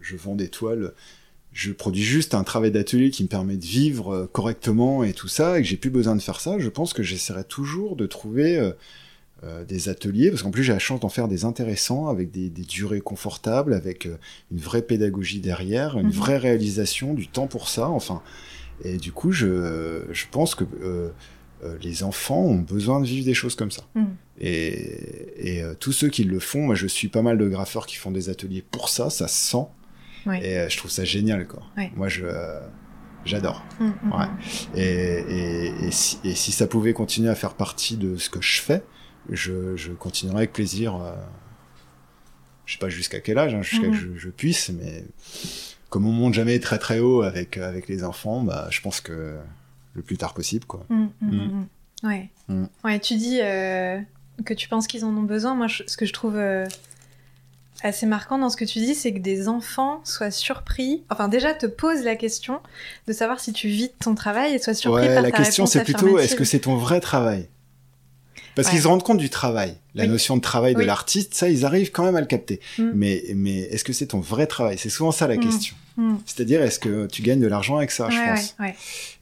[0.00, 0.92] je vends des toiles,
[1.52, 5.28] je produis juste un travail d'atelier qui me permet de vivre euh, correctement et tout
[5.28, 8.06] ça, et que j'ai plus besoin de faire ça, je pense que j'essaierai toujours de
[8.06, 8.72] trouver euh,
[9.44, 12.48] euh, des ateliers, parce qu'en plus j'ai la chance d'en faire des intéressants, avec des,
[12.50, 14.16] des durées confortables, avec euh,
[14.52, 16.12] une vraie pédagogie derrière, une Mhm.
[16.12, 18.22] vraie réalisation, du temps pour ça, enfin.
[18.84, 21.10] Et du coup, je, je pense que euh,
[21.64, 23.82] euh, les enfants ont besoin de vivre des choses comme ça.
[23.94, 24.04] Mm.
[24.38, 27.86] Et, et euh, tous ceux qui le font, moi je suis pas mal de graffeurs
[27.86, 29.66] qui font des ateliers pour ça, ça se sent.
[30.26, 30.44] Ouais.
[30.46, 31.62] Et euh, je trouve ça génial, quoi.
[31.76, 31.90] Ouais.
[31.96, 32.60] Moi je euh,
[33.24, 33.64] j'adore.
[33.80, 34.26] Mm, mm, Ouais.
[34.74, 38.42] Et, et, et, si, et si ça pouvait continuer à faire partie de ce que
[38.42, 38.82] je fais,
[39.30, 40.96] je, je continuerai avec plaisir.
[40.96, 41.14] euh,
[42.66, 45.04] je sais pas jusqu'à quel âge, hein, jusqu'à que je, je puisse, mais
[45.90, 49.36] comme on monte jamais très très haut avec avec les enfants, bah je pense que
[49.94, 50.84] le plus tard possible, quoi.
[50.88, 51.30] Mm, mm, Mm.
[51.30, 51.66] mm, mm.
[52.06, 52.28] Ouais.
[52.84, 53.98] Ouais, tu dis euh,
[54.44, 55.54] que tu penses qu'ils en ont besoin.
[55.54, 56.66] Moi, je- ce que je trouve euh,
[57.82, 61.54] assez marquant dans ce que tu dis, c'est que des enfants soient surpris, enfin déjà
[61.54, 62.60] te posent la question
[63.06, 65.64] de savoir si tu vis ton travail et soient surpris Ouais, par la ta question
[65.64, 67.48] réponse c'est plutôt est-ce que c'est ton vrai travail?
[68.56, 68.72] Parce Ouais.
[68.74, 70.08] qu'ils se rendent compte du travail, la Oui.
[70.08, 72.58] notion de travail de l'artiste, ça ils arrivent quand même à le capter.
[72.78, 72.90] Mm.
[72.94, 74.76] Mais mais est-ce que c'est ton vrai travail?
[74.78, 75.40] C'est souvent ça la Mm.
[75.40, 75.76] question.
[75.98, 76.14] Mm.
[76.26, 78.54] C'est-à-dire est-ce que tu gagnes de l'argent avec ça, je Ouais, pense?
[78.58, 78.74] ouais, ouais.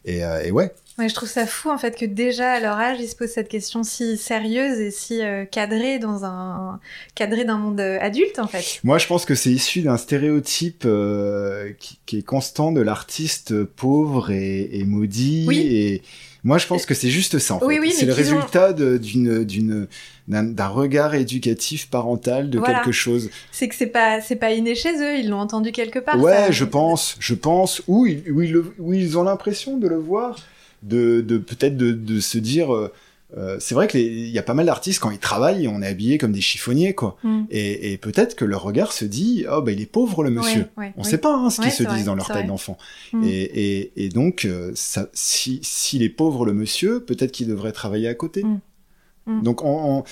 [0.06, 2.98] Et, euh, et ouais, je trouve ça fou en fait que déjà à leur âge
[3.00, 6.78] ils se posent cette question si sérieuse et si euh, cadrée dans un
[7.16, 8.80] cadrée d'un monde euh, adulte en fait.
[8.84, 13.64] moi je pense que c'est issu d'un stéréotype euh, qui, qui est constant de l'artiste
[13.64, 15.44] pauvre et, et maudit.
[15.48, 15.58] Oui.
[15.58, 16.02] Et
[16.44, 17.54] moi je pense que c'est juste ça.
[17.54, 17.66] En fait.
[17.66, 19.88] Oui, oui, c'est le ont- résultat d'une d'une
[20.28, 22.74] d'un d'un regard éducatif parental de Voilà.
[22.80, 23.30] quelque chose.
[23.50, 26.20] C'est que c'est pas c'est pas inné chez eux, ils l'ont entendu quelque part.
[26.20, 26.50] Ouais, ça.
[26.52, 29.96] je pense, je pense, ou ils, ou ils, le- ou ils ont l'impression de le
[29.96, 30.36] voir,
[30.82, 32.92] de, de peut-être de, de se dire, euh,
[33.36, 35.82] euh, c'est vrai que les- il y a pas mal d'artistes quand ils travaillent, on
[35.82, 37.16] est habillés comme des chiffonniers, quoi.
[37.22, 37.44] Mm.
[37.50, 40.68] Et, et peut-être que leur regard se dit, oh bah il est pauvre le monsieur.
[40.76, 41.10] Ouais, ouais, On oui.
[41.10, 42.78] sait pas hein, ce qu'ils se disent dans leur tête d'enfant.
[43.12, 43.24] Mm.
[43.24, 47.72] Et, et, et donc, euh, ça, si s'il est pauvre le monsieur, peut-être qu'il devrait
[47.72, 48.44] travailler à côté.
[48.44, 49.42] Mm.
[49.42, 50.04] Donc on,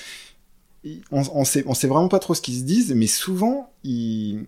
[0.84, 3.72] on, on, on sait, on sait vraiment pas trop ce qu'ils se disent, mais souvent
[3.84, 4.46] ils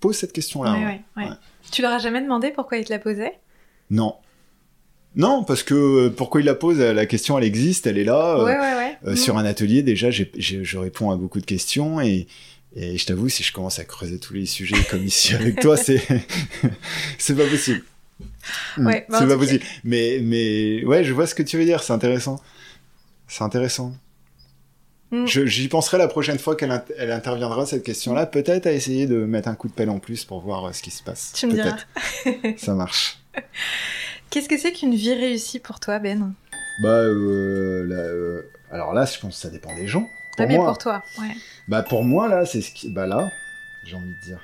[0.00, 1.00] posent cette question-là.
[1.16, 1.28] Ouais.
[1.70, 3.38] Tu leur as jamais demandé pourquoi ils te la posaient?
[3.90, 4.14] Non.
[5.16, 8.36] Non, parce que euh, pourquoi il la pose La question, elle existe, elle est là.
[8.38, 8.96] euh, Ouais, ouais, ouais.
[9.06, 9.16] euh.
[9.16, 12.26] Sur un atelier, déjà, j'ai- je réponds à beaucoup de questions et,
[12.76, 15.76] et je t'avoue, si je commence à creuser tous les sujets comme ici avec toi,
[15.76, 16.00] c'est
[17.18, 17.82] c'est pas possible.
[18.76, 19.64] Mm, Ouais, bah, c'est pas cas- possible.
[19.84, 21.82] Mais mais ouais, je vois ce que tu veux dire.
[21.82, 22.40] C'est intéressant.
[23.26, 23.94] C'est intéressant.
[25.10, 25.24] Mm.
[25.26, 29.48] J'y penserai la prochaine fois qu'elle elle interviendra cette question-là, peut-être à essayer de mettre
[29.48, 31.32] un coup de pelle en plus pour voir euh, ce qui se passe.
[31.34, 31.76] Tu me diras.
[32.58, 33.18] Ça marche.
[34.30, 36.34] Qu'est-ce que c'est qu'une vie réussie pour toi, Ben
[36.82, 40.02] Bah, euh, là, euh, alors là, je pense que ça dépend des gens.
[40.36, 41.34] Pour Ah, mais moi, pour toi, ouais.
[41.66, 43.30] bah pour moi là, c'est ce qui, bah là,
[43.84, 44.40] j'ai envie de dire,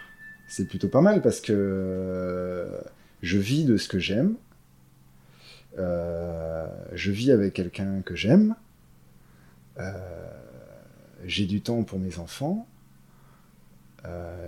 [0.48, 2.80] c'est plutôt pas mal parce que euh,
[3.22, 4.34] je vis de ce que j'aime,
[5.76, 8.56] je vis avec quelqu'un que j'aime,
[11.24, 12.66] j'ai du temps pour mes enfants,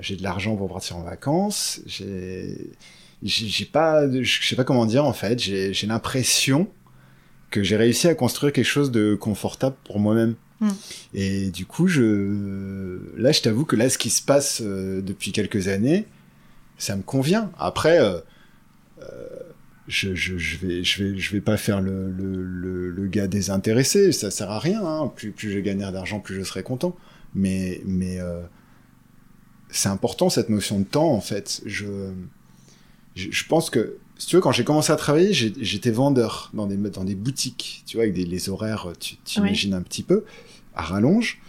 [0.00, 2.72] j'ai de l'argent pour partir en vacances, j'ai,
[3.22, 6.68] j'ai pas, je sais pas comment dire en fait, j'ai, j'ai l'impression
[7.50, 10.34] que j'ai réussi à construire quelque chose de confortable pour moi-même.
[10.60, 10.68] Mm.
[11.14, 15.32] Et du coup, je, là, je t'avoue que là, ce qui se passe euh, depuis
[15.32, 16.06] quelques années,
[16.78, 17.50] ça me convient.
[17.58, 18.18] Après, euh,
[19.00, 19.26] euh,
[19.88, 23.28] je, je, je, vais, je vais, je vais pas faire le, le, le, le gars
[23.28, 24.12] désintéressé.
[24.12, 24.84] Ça sert à rien.
[24.84, 25.12] Hein.
[25.14, 26.96] Plus, plus je gagnerai d'argent, plus je serai content.
[27.34, 28.18] Mais, mais
[29.70, 31.62] c'est important cette notion de temps, en fait.
[31.66, 31.86] Je,
[33.16, 36.66] je, je pense que si tu veux, quand j'ai commencé à travailler, j'étais vendeur dans
[36.66, 40.24] des, dans des boutiques, tu vois, avec des, les horaires, tu t'imagines un petit peu,
[40.74, 41.40] à rallonge.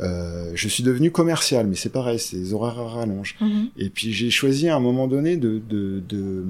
[0.00, 3.36] Euh, je suis devenu commercial, mais c'est pareil, c'est des horaires à rallonge.
[3.40, 3.70] Mhm.
[3.76, 6.44] Et puis j'ai choisi à un moment donné de, de, de,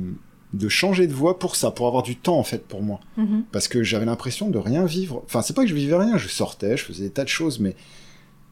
[0.53, 3.01] de changer de voie pour ça, pour avoir du temps en fait pour moi.
[3.16, 3.45] Mhm.
[3.51, 5.23] Parce que j'avais l'impression de rien vivre.
[5.25, 7.59] Enfin, c'est pas que je vivais rien, je sortais, je faisais des tas de choses,
[7.59, 7.75] mais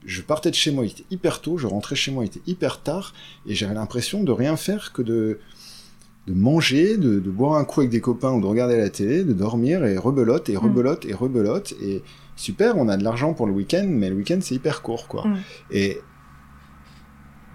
[0.07, 2.41] je partais de chez moi, il était hyper tôt, je rentrais chez moi, il était
[2.47, 3.13] hyper tard,
[3.47, 5.39] et j'avais l'impression de rien faire que de,
[6.27, 9.25] de manger, de, de boire un coup avec des copains ou de regarder la télé,
[9.25, 11.75] de dormir et rebelote et rebelote et rebelote.
[11.83, 12.03] Et
[12.37, 15.27] super, on a de l'argent pour le week-end, mais le week-end c'est hyper court, quoi.
[15.27, 15.37] Mm.
[15.73, 16.01] Et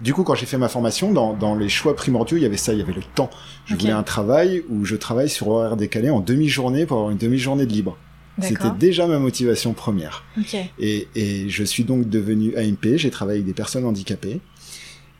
[0.02, 2.58] du coup, quand j'ai fait ma formation, dans, dans les choix primordiaux, il y avait
[2.58, 3.30] ça, il y avait le temps.
[3.64, 7.18] Je voulais un travail où je travaille sur horaire décalé en demi-journée pour avoir une
[7.18, 7.96] demi-journée de libre.
[8.42, 10.24] C'était déjà ma motivation première.
[10.78, 11.08] Et
[11.48, 14.40] je suis donc devenu AMP, j'ai travaillé avec des personnes handicapées.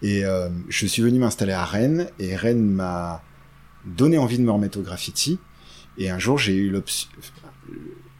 [0.03, 3.22] Et euh, je suis venu m'installer à Rennes, et Rennes m'a
[3.87, 5.39] donné envie de me remettre au graffiti.
[5.99, 7.09] Et un jour, j'ai eu l'option...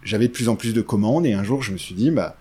[0.03, 2.37] J'avais de plus en plus de commandes, et un jour, je me suis dit, bah,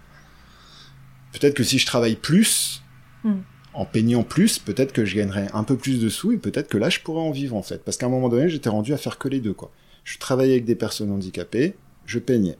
[1.33, 2.83] peut-être que si je travaille plus,
[3.25, 3.41] Hmm.
[3.73, 6.77] en peignant plus, peut-être que je gagnerais un peu plus de sous, et peut-être que
[6.77, 7.83] là, je pourrais en vivre, en fait.
[7.83, 9.71] Parce qu'à un moment donné, j'étais rendu à faire que les deux, quoi.
[10.03, 12.57] Je travaillais avec des personnes handicapées, je peignais.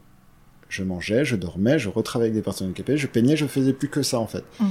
[0.68, 3.88] Je mangeais, je dormais, je retravaillais avec des personnes handicapées, je peignais, je faisais plus
[3.88, 4.44] que ça, en fait.
[4.58, 4.64] Mm.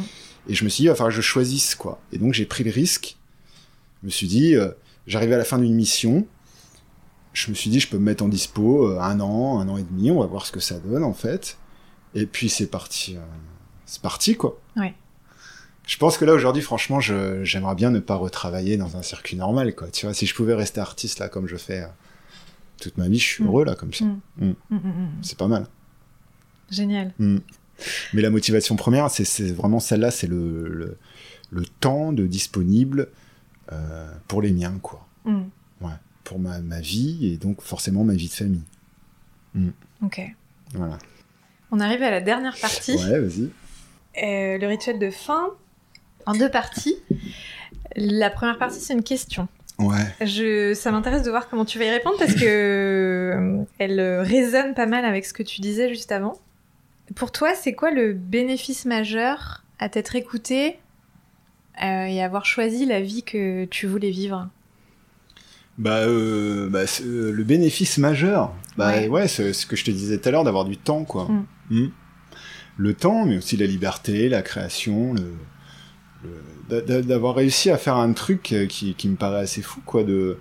[0.49, 2.01] Et je me suis dit, il va falloir que je choisisse, quoi.
[2.11, 3.15] Et donc, j'ai pris le risque.
[4.01, 4.69] Je me suis dit, euh,
[5.07, 6.25] j'arrivais à la fin d'une mission.
[7.33, 9.77] Je me suis dit, je peux me mettre en dispo euh, un an, un an
[9.77, 11.57] et demi, on va voir ce que ça donne, en fait.
[12.13, 13.17] Et puis, c'est parti.
[13.17, 13.19] euh,
[13.85, 14.59] c'est parti, quoi.
[14.77, 14.93] Ouais.
[15.85, 19.75] Je pense que là, aujourd'hui, franchement, j'aimerais bien ne pas retravailler dans un circuit normal,
[19.75, 19.89] quoi.
[19.89, 21.87] Tu vois, si je pouvais rester artiste, là, comme je fais euh,
[22.81, 23.47] toute ma vie, je suis Mm.
[23.47, 24.05] heureux, là, comme ça.
[24.05, 24.53] Mm.
[24.69, 24.79] Mm.
[25.21, 25.67] C'est pas mal.
[26.71, 27.13] Génial.
[27.19, 30.97] Mais la motivation première, c'est, c'est vraiment celle-là, c'est le, le,
[31.51, 33.09] le temps de disponible
[33.71, 35.05] euh, pour les miens, quoi.
[35.25, 35.43] Mm.
[36.23, 38.63] Pour ma, ma vie et donc forcément ma vie de famille.
[40.03, 40.21] Ok.
[40.73, 40.97] Voilà.
[41.71, 42.95] On arrive à la dernière partie.
[42.95, 43.51] Ouais, vas-y.
[44.23, 45.49] Euh, le rituel de fin
[46.25, 46.97] en deux parties.
[47.95, 49.47] La première partie, c'est une question.
[49.77, 50.15] Ouais.
[50.21, 54.73] Je, ça m'intéresse de voir comment tu vas y répondre parce que euh, elle résonne
[54.73, 56.39] pas mal avec ce que tu disais juste avant.
[57.15, 60.79] Pour toi, c'est quoi le bénéfice majeur à t'être écouté
[61.83, 64.49] euh, et avoir choisi la vie que tu voulais vivre
[65.77, 69.07] Bah, euh, bah, euh, le bénéfice majeur, bah Ouais.
[69.09, 71.25] ouais, c'est ce que je te disais tout à l'heure, d'avoir du temps, quoi.
[71.25, 71.45] Mm.
[71.71, 71.91] Mm.
[72.77, 75.33] Le temps, mais aussi la liberté, la création, le,
[76.23, 79.81] le- d'a- d'a- d'avoir réussi à faire un truc qui, qui me paraît assez fou,
[79.85, 80.03] quoi.
[80.03, 80.37] De,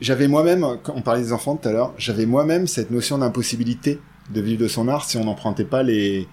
[0.00, 4.00] j'avais moi-même, quand on parlait des enfants tout à l'heure, j'avais moi-même cette notion d'impossibilité
[4.30, 6.26] de vivre de son art si on n'empruntait pas les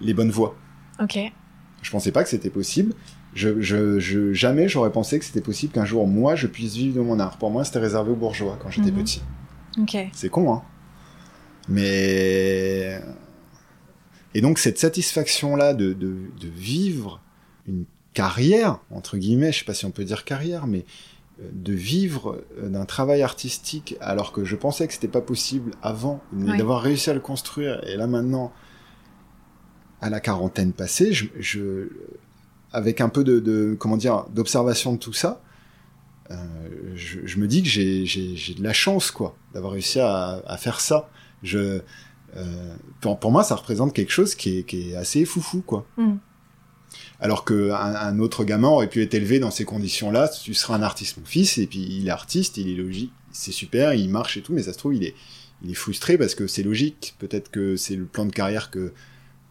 [0.00, 0.56] les bonnes voies.
[1.00, 1.18] Ok.
[1.84, 2.94] Je pensais pas que c'était possible.
[3.34, 6.96] Je, je, je, jamais j'aurais pensé que c'était possible qu'un jour, moi, je puisse vivre
[6.96, 7.36] de mon art.
[7.36, 8.96] Pour moi, c'était réservé aux bourgeois quand j'étais Mhm.
[9.02, 9.22] petit.
[10.12, 10.62] C'est con, hein.
[11.68, 13.00] Mais...
[14.34, 17.20] Et donc, cette satisfaction-là de, de, de vivre
[17.68, 20.84] une carrière, entre guillemets, je sais pas si on peut dire carrière, mais
[21.42, 25.72] euh, de vivre euh, d'un travail artistique alors que je pensais que c'était pas possible
[25.82, 28.52] avant, mais d'avoir réussi à le construire, et là maintenant,
[30.04, 31.88] à la quarantaine passée, je, je
[32.72, 35.40] avec un peu de, de comment dire d'observation de tout ça,
[36.30, 36.36] euh,
[36.94, 40.80] je, je me dis que j'ai de la chance quoi d'avoir réussi à, à faire
[40.80, 41.08] ça.
[41.42, 41.80] Je
[42.36, 45.86] euh, pour, pour moi ça représente quelque chose qui est, qui est assez foufou quoi.
[45.96, 46.16] Mm.
[47.18, 50.74] Alors que un, un autre gamin aurait pu être élevé dans ces conditions-là, tu seras
[50.76, 54.10] un artiste mon fils et puis il est artiste, il est logique, c'est super, il
[54.10, 55.14] marche et tout, mais ça se trouve il est
[55.62, 58.92] il est frustré parce que c'est logique, peut-être que c'est le plan de carrière que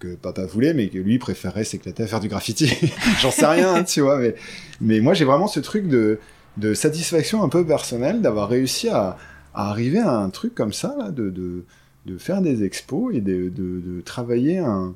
[0.03, 2.69] que papa voulait, mais que lui préférait s'éclater à faire du graffiti.
[3.21, 4.35] J'en sais rien, hein, tu vois, mais,
[4.81, 6.19] mais moi j'ai vraiment ce truc de,
[6.57, 9.17] de satisfaction un peu personnelle d'avoir réussi à,
[9.53, 11.63] à arriver à un truc comme ça, là, de, de,
[12.05, 14.93] de faire des expos et de, de, travailler un,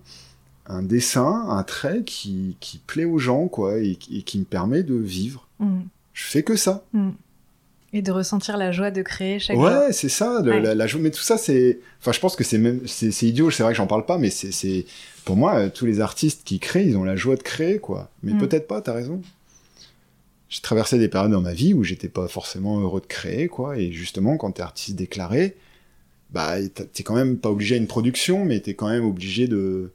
[0.68, 4.44] un dessin, un trait qui, qui plaît aux gens, quoi, et, qui- et qui me
[4.46, 5.48] permet de vivre.
[5.60, 5.80] Mm.
[6.14, 6.84] Je fais que ça.
[6.94, 7.12] Mm.
[7.94, 9.80] Et de ressentir la joie de créer chaque ouais, jour.
[9.82, 10.62] Ouais, c'est ça, le, Ouais.
[10.62, 11.00] la, la joie.
[11.02, 11.80] Mais tout ça, c'est.
[12.02, 12.82] Enfin, je pense que c'est même.
[12.86, 14.86] C'est idiot, c'est vrai que j'en parle pas, mais c'est- c'est.
[15.24, 18.10] Pour moi, euh, tous les artistes qui créent, ils ont la joie de créer, quoi.
[18.24, 18.38] Mais Mm.
[18.40, 19.22] peut-être pas, t'as raison.
[20.50, 23.78] J'ai traversé des périodes dans ma vie où j'étais pas forcément heureux de créer, quoi.
[23.78, 25.56] Et justement, quand t'es artiste déclaré,
[26.30, 26.56] bah,
[26.94, 29.92] t'es quand même pas obligé à une production, mais t'es quand même obligé de.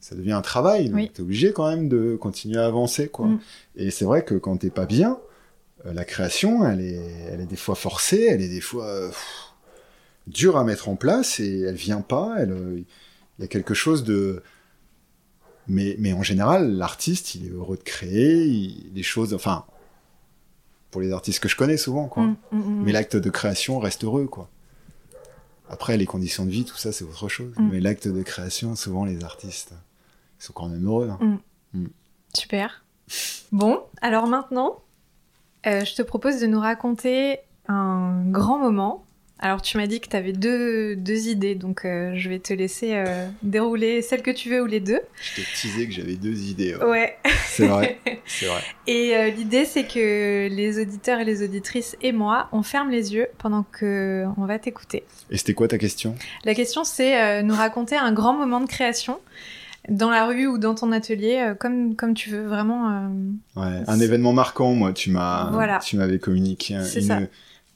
[0.00, 1.10] Ça devient un travail, donc Oui.
[1.12, 3.26] t'es obligé quand même de continuer à avancer, quoi.
[3.26, 3.40] Mm.
[3.76, 5.18] Et c'est vrai que quand t'es pas bien,
[5.84, 7.00] la création, elle est,
[7.30, 9.52] elle est des fois forcée, elle est des fois euh, pff,
[10.26, 12.36] dure à mettre en place et elle vient pas.
[12.40, 12.80] Euh,
[13.38, 14.42] il y a quelque chose de.
[15.68, 19.34] Mais, mais en général, l'artiste, il est heureux de créer, il, les choses.
[19.34, 19.64] Enfin,
[20.90, 22.24] pour les artistes que je connais souvent, quoi.
[22.24, 22.82] Mm, mm, mm.
[22.84, 24.48] Mais l'acte de création reste heureux, quoi.
[25.68, 27.52] Après, les conditions de vie, tout ça, c'est autre chose.
[27.58, 29.74] Mais l'acte de création, souvent, les artistes,
[30.40, 31.10] ils sont quand même heureux.
[31.10, 31.38] hein.
[32.34, 32.84] Super.
[33.52, 34.82] Bon, alors maintenant,
[35.66, 37.38] euh, je te propose de nous raconter
[37.68, 39.04] un grand moment.
[39.40, 42.52] Alors, tu m'as dit que tu avais deux, deux idées, donc euh, je vais te
[42.52, 44.98] laisser euh, dérouler celle que tu veux ou les deux.
[45.22, 46.74] Je t'ai teasé que j'avais deux idées.
[46.74, 46.84] ouais.
[46.84, 47.16] Ouais.
[47.46, 48.62] C'est vrai, c'est vrai.
[48.88, 53.28] Et l'idée, c'est que les auditeurs et les auditrices et moi, on ferme les yeux
[53.38, 55.04] pendant que on va t'écouter.
[55.30, 56.16] Et c'était quoi ta question?
[56.44, 59.20] La question, c'est nous raconter un grand moment de création
[59.88, 62.90] dans la rue ou dans ton atelier, euh, comme, comme tu veux, vraiment.
[62.90, 63.08] euh,
[63.56, 65.78] Ouais, un événement marquant, moi, tu m'as, Voilà.
[65.78, 67.18] tu m'avais communiqué un, C'est une- ça.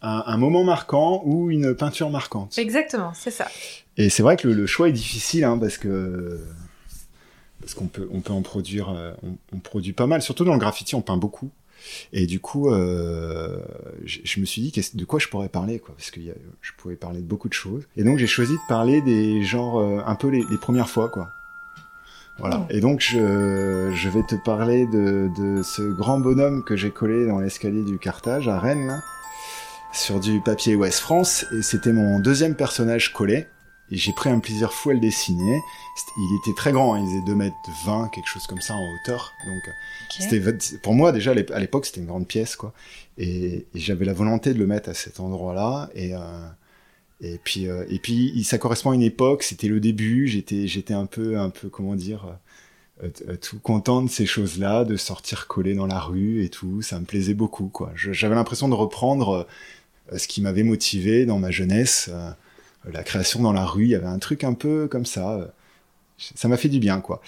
[0.03, 2.59] un, un moment marquant ou une peinture marquante.
[2.59, 3.47] Exactement, c'est ça.
[3.97, 6.39] Et c'est vrai que le, le choix est difficile, hein, parce que
[7.61, 10.21] parce qu'on peut, on peut en produire, euh, on, on produit pas mal.
[10.21, 11.51] Surtout dans le graffiti, on peint beaucoup.
[12.13, 13.59] Et du coup, euh,
[14.05, 16.71] je, me suis dit de quoi je pourrais parler, quoi, parce que y a- je
[16.77, 17.85] pouvais parler de beaucoup de choses.
[17.97, 21.09] Et donc j'ai choisi de parler des genres euh, un peu les, les premières fois,
[21.09, 21.29] quoi.
[22.39, 22.61] Voilà.
[22.63, 22.67] Oh.
[22.71, 27.27] Et donc je, je vais te parler de, de ce grand bonhomme que j'ai collé
[27.27, 29.01] dans l'escalier du Carthage à Rennes, là,
[29.93, 31.47] sur du papier Ouest France.
[31.57, 33.47] Et c'était mon deuxième personnage collé.
[33.91, 35.61] Et j'ai pris un plaisir fou à le dessiner.
[36.17, 37.55] Il était très grand, hein, il faisait 2 mètres
[37.85, 39.35] 20, quelque chose comme ça en hauteur.
[39.45, 39.75] Donc
[40.19, 40.41] c'était
[40.83, 42.73] pour moi déjà à l'époque c'était une grande pièce quoi.
[43.19, 45.91] Et, et j'avais la volonté de le mettre à cet endroit-là.
[45.95, 46.19] Et euh,
[47.23, 49.45] et puis euh, et puis ça correspond à une époque.
[49.45, 50.27] C'était le début.
[50.27, 52.37] J'étais j'étais un peu un peu comment dire
[53.03, 56.83] euh, euh, tout content de ces choses-là, de sortir coller dans la rue et tout.
[56.83, 57.93] Ça me plaisait beaucoup quoi.
[57.95, 59.47] J'avais l'impression de reprendre
[60.15, 62.11] ce qui m'avait motivé dans ma jeunesse.
[62.93, 65.55] la création dans la rue, il y avait un truc un peu comme ça.
[66.19, 67.23] Ça m'a fait du bien, quoi.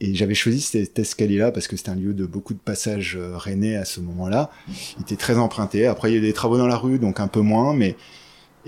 [0.00, 3.76] Et j'avais choisi cet escalier-là parce que c'était un lieu de beaucoup de passages rennais
[3.76, 4.50] à ce moment-là.
[4.68, 5.86] Il était très emprunté.
[5.86, 7.96] Après, il y a des travaux dans la rue, donc un peu moins, mais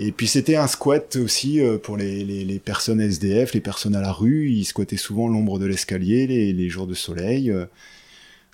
[0.07, 3.95] et puis c'était un squat aussi euh, pour les, les, les personnes SDF, les personnes
[3.95, 4.49] à la rue.
[4.49, 7.53] Ils squattaient souvent l'ombre de l'escalier les, les jours de soleil.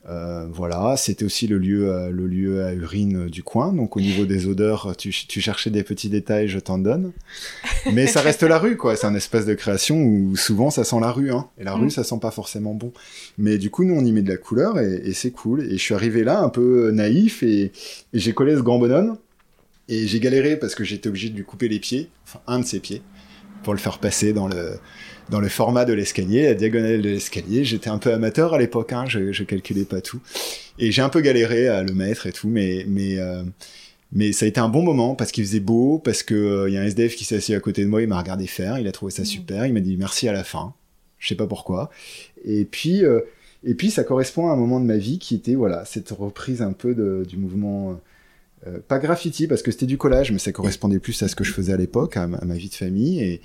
[0.09, 3.73] Euh, voilà, c'était aussi le lieu, euh, le lieu à urine du coin.
[3.73, 7.11] Donc au niveau des odeurs, tu, tu cherchais des petits détails, je t'en donne.
[7.91, 8.95] Mais ça reste la rue, quoi.
[8.95, 11.47] C'est un espace de création où souvent ça sent la rue, hein.
[11.59, 11.81] Et la Mm.
[11.81, 12.93] rue, ça sent pas forcément bon.
[13.37, 15.61] Mais du coup, nous, on y met de la couleur et, et c'est cool.
[15.63, 17.71] Et je suis arrivé là un peu naïf et, et
[18.13, 19.17] j'ai collé ce grand bonhomme.
[19.89, 22.65] Et j'ai galéré parce que j'étais obligé de lui couper les pieds, enfin un de
[22.65, 23.01] ses pieds,
[23.63, 24.79] pour le faire passer dans le,
[25.29, 27.63] dans le format de l'escalier, la diagonale de l'escalier.
[27.63, 30.19] J'étais un peu amateur à l'époque, hein, je, je calculais pas tout.
[30.79, 33.43] Et j'ai un peu galéré à le mettre et tout, mais, mais, euh,
[34.11, 36.77] mais ça a été un bon moment parce qu'il faisait beau, parce que euh, y
[36.77, 38.87] a un SDF qui s'est assis à côté de moi, il m'a regardé faire, il
[38.87, 39.25] a trouvé ça Mhm.
[39.25, 40.73] super, il m'a dit merci à la fin.
[41.19, 41.89] Je sais pas pourquoi.
[42.45, 43.21] Et puis, euh,
[43.63, 46.61] et puis ça correspond à un moment de ma vie qui était voilà cette reprise
[46.61, 47.99] un peu de, du mouvement.
[48.65, 51.43] Euh, pas graffiti parce que c'était du collage, mais ça correspondait plus à ce que
[51.43, 53.41] je faisais à l'époque, à, ma- vie de famille, et,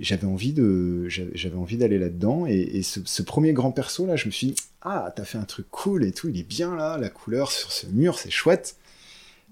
[0.00, 2.46] j'avais envie de, j'avais envie d'aller là-dedans.
[2.46, 5.66] Et, ce, premier grand perso là, je me suis dit ah t'as fait un truc
[5.70, 8.76] cool et tout, il est bien là, la couleur sur ce mur, c'est chouette.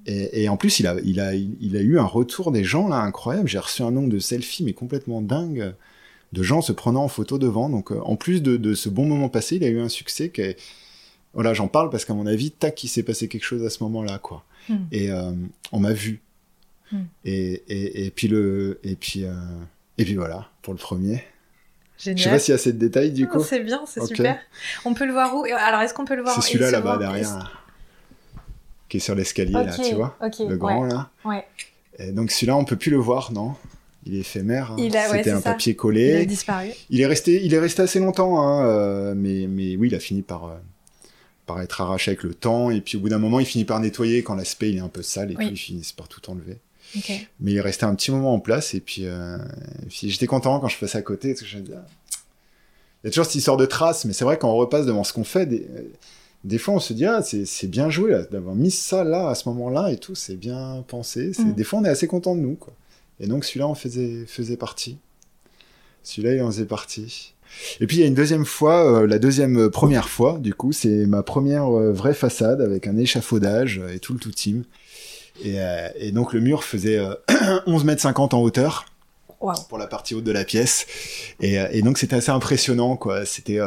[0.06, 2.88] Et, et en plus il a, il a, il a eu un retour des gens
[2.88, 3.48] là incroyable.
[3.48, 5.74] J'ai reçu un nombre de selfies mais complètement dingue
[6.34, 7.70] de gens se prenant en photo devant.
[7.70, 10.28] Donc euh, en plus de, de ce bon moment passé, il a eu un succès
[10.28, 10.56] qui est
[11.34, 13.82] voilà, j'en parle parce qu'à mon avis, tac, il s'est passé quelque chose à ce
[13.84, 14.44] moment-là, quoi.
[14.68, 14.76] Hmm.
[14.92, 15.32] Et euh,
[15.72, 16.20] on m'a vu.
[16.92, 17.02] Hmm.
[17.24, 19.32] Et, et, et puis le, et puis, euh,
[19.98, 21.24] et puis voilà pour le premier.
[21.98, 22.34] Je sais Génial.
[22.34, 23.38] pas s'il y a assez de détails du coup.
[23.38, 24.38] Oh, c'est bien, c'est super.
[24.84, 25.44] On peut le voir où?
[25.44, 27.64] Alors, est-ce qu'on peut le voir C'est celui-là là-bas derrière,
[28.88, 31.10] qui est sur l'escalier là, tu vois, le grand ouais, là.
[31.24, 31.44] ouais.
[31.98, 33.54] Et donc celui-là, on peut plus le voir, non?
[34.06, 34.72] Il est éphémère.
[34.72, 34.76] hein.
[34.76, 35.52] Ouais, C'était c'est un ça.
[35.52, 36.26] papier Il a collé.
[36.26, 36.68] disparu.
[36.90, 40.00] Il est resté, il est resté assez longtemps, hein, euh, mais, mais oui, il a
[40.00, 40.44] fini par,
[41.46, 42.70] par être arraché avec le temps.
[42.70, 44.88] Et puis au bout d'un moment, il finit par nettoyer quand l'aspect il est un
[44.88, 45.46] peu sale et Oui.
[45.46, 46.58] puis ils finissent par tout enlever.
[47.40, 49.36] Mais il est resté un petit moment en place et puis, euh,
[49.88, 53.26] puis j'étais content quand je passais à côté parce que je il y a toujours
[53.26, 55.66] cette histoire de traces, mais c'est vrai quand on repasse devant ce qu'on fait, des,
[55.76, 55.82] euh,
[56.44, 59.46] des fois on se dit ah c'est bien joué d'avoir mis ça là à ce
[59.50, 61.32] moment-là et tout, c'est bien pensé.
[61.38, 61.52] Mm.
[61.52, 62.72] Des fois on est assez content de nous quoi.
[63.20, 64.96] Et donc celui-là en faisait faisait partie.
[66.02, 67.33] Celui-là il en faisait partie.
[67.80, 70.54] Et puis il y a une deuxième fois, euh, la deuxième euh, première fois, du
[70.54, 74.64] coup, c'est ma première euh, vraie façade avec un échafaudage et tout le tout team.
[75.44, 75.56] Et,
[75.96, 77.00] et donc le mur faisait
[77.66, 78.86] 11 mètres 50 en hauteur
[79.68, 80.86] pour la partie haute de la pièce.
[81.40, 83.26] Et, et donc c'était assez impressionnant, quoi.
[83.26, 83.58] C'était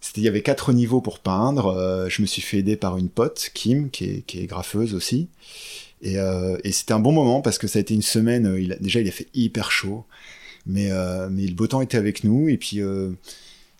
[0.00, 2.06] c'était il y avait quatre niveaux pour peindre.
[2.08, 5.28] je me suis fait aider par une pote, Kim, qui est, qui est graffeuse aussi.
[6.00, 6.14] Et,
[6.64, 8.56] et c'était un bon moment parce que ça a été une semaine.
[8.58, 10.06] Il a, déjà, il a fait hyper chaud.
[10.66, 12.48] Mais, euh, mais le beau temps était avec nous.
[12.48, 13.10] Et puis, euh,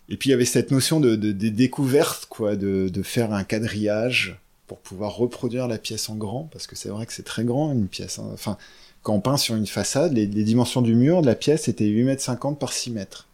[0.09, 3.33] et puis il y avait cette notion de, de, de découverte, quoi, de, de, faire
[3.33, 7.23] un quadrillage pour pouvoir reproduire la pièce en grand, parce que c'est vrai que c'est
[7.23, 8.19] très grand une pièce.
[8.19, 8.29] Hein.
[8.33, 8.57] Enfin,
[9.01, 11.85] quand on peint sur une façade, les, les, dimensions du mur de la pièce étaient
[11.85, 13.27] 8 mètres 50 par 6 mètres.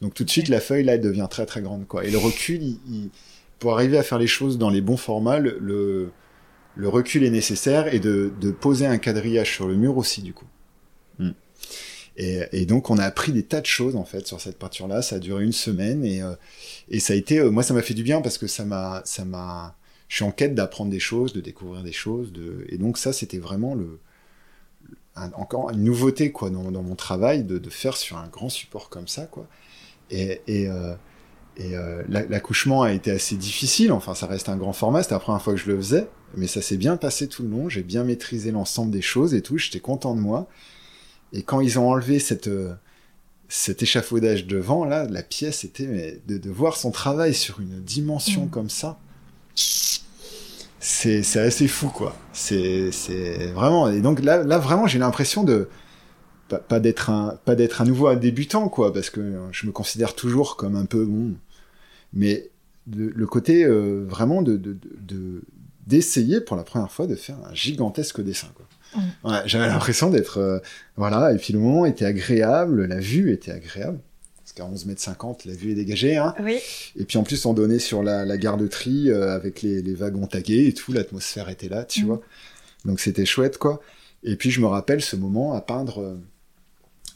[0.00, 2.04] Donc tout de suite, la feuille là, elle devient très très grande, quoi.
[2.04, 3.10] Et le recul, il,
[3.60, 7.94] pour arriver à faire les choses dans les bons formats, le, le, recul est nécessaire
[7.94, 10.46] et de, de poser un quadrillage sur le mur aussi, du coup.
[11.18, 11.32] Hmm.
[12.16, 15.02] Et, donc on a appris des tas de choses en fait sur cette peinture-là.
[15.02, 16.34] Ça a duré une semaine et, euh,
[16.90, 19.02] et ça a été, euh, moi ça m'a fait du bien parce que ça m'a,
[19.04, 19.76] ça m'a,
[20.08, 23.12] je suis en quête d'apprendre des choses, de découvrir des choses, de, et donc ça
[23.12, 23.98] c'était vraiment le,
[25.34, 28.90] encore une nouveauté quoi dans, dans mon travail de, de, faire sur un grand support
[28.90, 29.46] comme ça quoi.
[30.10, 30.94] Et, et, euh,
[31.56, 31.72] et
[32.08, 33.92] l'accouchement a été assez difficile.
[33.92, 35.02] Enfin ça reste un grand format.
[35.02, 37.50] C'était la première fois que je le faisais, mais ça s'est bien passé tout le
[37.50, 37.68] long.
[37.68, 39.58] J'ai bien maîtrisé l'ensemble des choses et tout.
[39.58, 40.48] J'étais content de moi.
[41.32, 42.74] Et quand ils ont enlevé cette, euh,
[43.48, 48.46] cet échafaudage devant, là, la pièce était de, de, voir son travail sur une dimension
[48.46, 48.50] mm.
[48.50, 48.98] comme ça.
[50.82, 52.16] C'est, c'est assez fou, quoi.
[52.32, 52.90] C'est,
[53.52, 53.88] vraiment.
[53.90, 55.68] Et donc là, là vraiment, j'ai l'impression de
[56.48, 59.72] pas, pas d'être un, pas d'être à nouveau un débutant, quoi, parce que je me
[59.72, 61.34] considère toujours comme un peu bon.
[62.12, 62.50] Mais
[62.86, 65.42] de, le côté euh, vraiment de, de, de,
[65.86, 68.66] d'essayer pour la première fois de faire un gigantesque dessin, quoi.
[69.24, 70.58] Ouais, j'avais l'impression d'être euh,
[70.96, 73.98] voilà et puis le moment était agréable, la vue était agréable
[74.38, 76.34] parce qu'à 11 mètres 50 la vue est dégagée hein.
[76.40, 76.58] Oui.
[76.96, 79.82] Et puis en plus on donnait sur la, la gare de tri euh, avec les,
[79.82, 82.06] les, wagons tagués et tout, l'atmosphère était là, tu mm.
[82.06, 82.20] vois.
[82.84, 83.80] Donc c'était chouette quoi.
[84.22, 86.16] Et puis je me rappelle ce moment à peindre euh,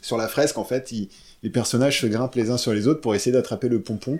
[0.01, 0.93] sur la fresque en fait,
[1.43, 4.19] les personnages se grimpent les uns sur les autres pour essayer d'attraper le pompon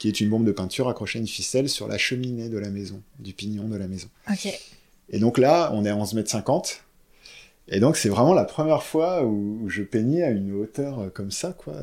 [0.00, 2.70] qui est une bombe de peinture accrochée à une ficelle sur la cheminée de la
[2.70, 4.08] maison, du pignon de la maison.
[4.30, 4.48] OK.
[5.10, 6.84] Et donc là, on est à 11 mètres 50.
[7.68, 11.30] Et donc c'est vraiment la première fois où, je peignais à une hauteur euh, comme
[11.30, 11.74] ça, quoi.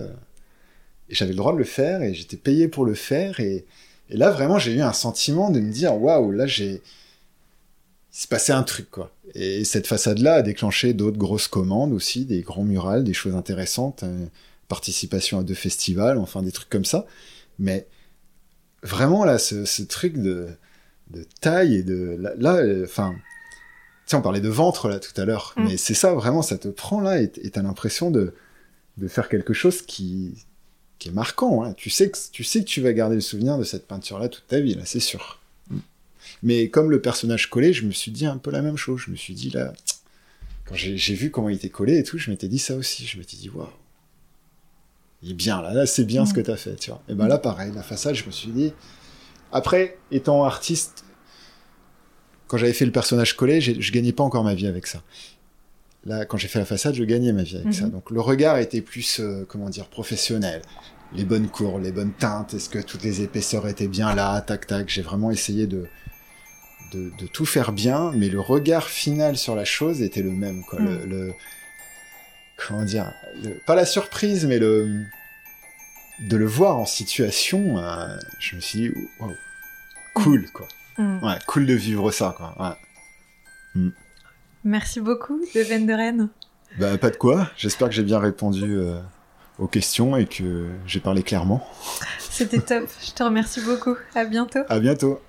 [1.09, 3.39] Et j'avais le droit de le faire et j'étais payé pour le faire.
[3.39, 3.65] Et,
[4.09, 6.81] là, vraiment, j'ai eu un sentiment de me dire, waouh, là, j'ai...
[8.13, 9.11] Il s'est passé un truc, quoi.
[9.35, 14.03] Et cette façade-là a déclenché d'autres grosses commandes aussi, des grands murales, des choses intéressantes,
[14.03, 14.25] euh,
[14.67, 17.05] participation à deux festivals, enfin des trucs comme ça.
[17.59, 17.85] Mais
[18.81, 20.47] vraiment, là, ce, ce truc de
[21.11, 23.15] de taille et de là, euh, enfin
[24.05, 25.63] tu sais on parlait de ventre là tout à l'heure mm.
[25.63, 28.33] mais c'est ça vraiment ça te prend là et t'as l'impression de
[28.97, 30.45] de faire quelque chose qui
[30.99, 31.73] qui est marquant hein.
[31.73, 34.27] tu sais que tu sais que tu vas garder le souvenir de cette peinture là
[34.27, 35.39] toute ta vie là c'est sûr
[35.69, 35.77] mm.
[36.43, 39.11] mais comme le personnage collé je me suis dit un peu la même chose je
[39.11, 39.73] me suis dit là
[40.65, 43.17] quand j'ai vu comment il était collé et tout je m'étais dit ça aussi je
[43.17, 43.67] m'étais dit waouh
[45.23, 46.35] il est bien là là c'est bien ce mm.
[46.35, 48.73] que t'as fait tu vois et ben là pareil la façade je me suis dit
[49.51, 51.05] après, étant artiste,
[52.47, 55.01] quand j'avais fait le personnage collé, je gagnais pas encore ma vie avec ça.
[56.05, 57.85] Là, quand j'ai fait la façade, je gagnais ma vie avec ça.
[57.85, 57.91] Mhm.
[57.91, 60.61] Donc le regard était plus, euh, comment dire, professionnel.
[61.13, 64.67] Les bonnes courbes, les bonnes teintes, est-ce que toutes les épaisseurs étaient bien là, tac
[64.67, 64.89] tac.
[64.89, 65.85] J'ai vraiment essayé de,
[66.93, 70.63] de, tout faire bien, mais le regard final sur la chose était le même.
[70.63, 70.79] Quoi.
[70.79, 71.09] Le, mhm.
[71.09, 71.33] le,
[72.57, 73.11] comment dire,
[73.65, 75.05] pas la surprise, mais le
[76.19, 79.31] de le voir en situation, euh, je me suis dit, wow,
[80.13, 80.67] cool, quoi.
[80.97, 81.23] Mm.
[81.23, 82.55] Ouais, cool de vivre ça, quoi.
[82.59, 82.75] Ouais.
[83.75, 83.89] Mm.
[84.63, 86.29] Merci beaucoup, de de Rennes.
[86.79, 87.49] Bah, pas de quoi.
[87.57, 88.99] J'espère que j'ai bien répondu euh,
[89.57, 91.65] aux questions et que j'ai parlé clairement.
[92.19, 92.89] C'était top.
[93.05, 93.95] Je te remercie beaucoup.
[94.13, 94.59] À bientôt.
[94.67, 95.21] À bientôt.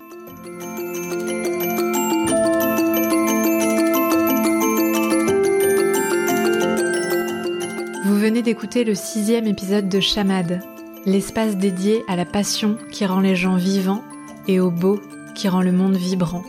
[8.05, 10.61] Vous venez d'écouter le sixième épisode de Chamade,
[11.05, 14.03] l'espace dédié à la passion qui rend les gens vivants
[14.47, 14.99] et au beau
[15.35, 16.43] qui rend le monde vibrant.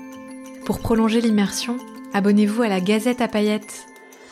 [0.65, 1.79] Pour prolonger l'immersion,
[2.13, 3.87] abonnez-vous à la Gazette à paillettes.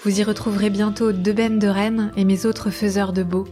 [0.04, 3.46] Vous y retrouverez bientôt Ben de Rennes et mes autres faiseurs de beau,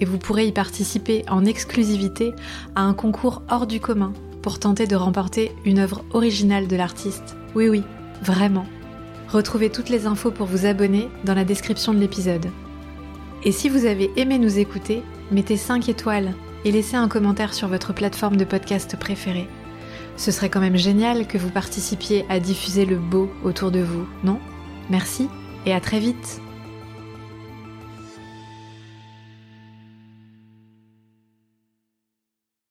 [0.00, 2.32] et vous pourrez y participer en exclusivité
[2.74, 4.12] à un concours hors du commun
[4.42, 7.36] pour tenter de remporter une œuvre originale de l'artiste.
[7.54, 7.82] Oui oui,
[8.22, 8.66] vraiment.
[9.28, 12.46] Retrouvez toutes les infos pour vous abonner dans la description de l'épisode.
[13.44, 16.32] Et si vous avez aimé nous écouter, mettez 5 étoiles
[16.64, 19.48] et laissez un commentaire sur votre plateforme de podcast préférée.
[20.16, 24.06] Ce serait quand même génial que vous participiez à diffuser le beau autour de vous,
[24.24, 24.38] non?
[24.90, 25.28] Merci
[25.66, 26.40] et à très vite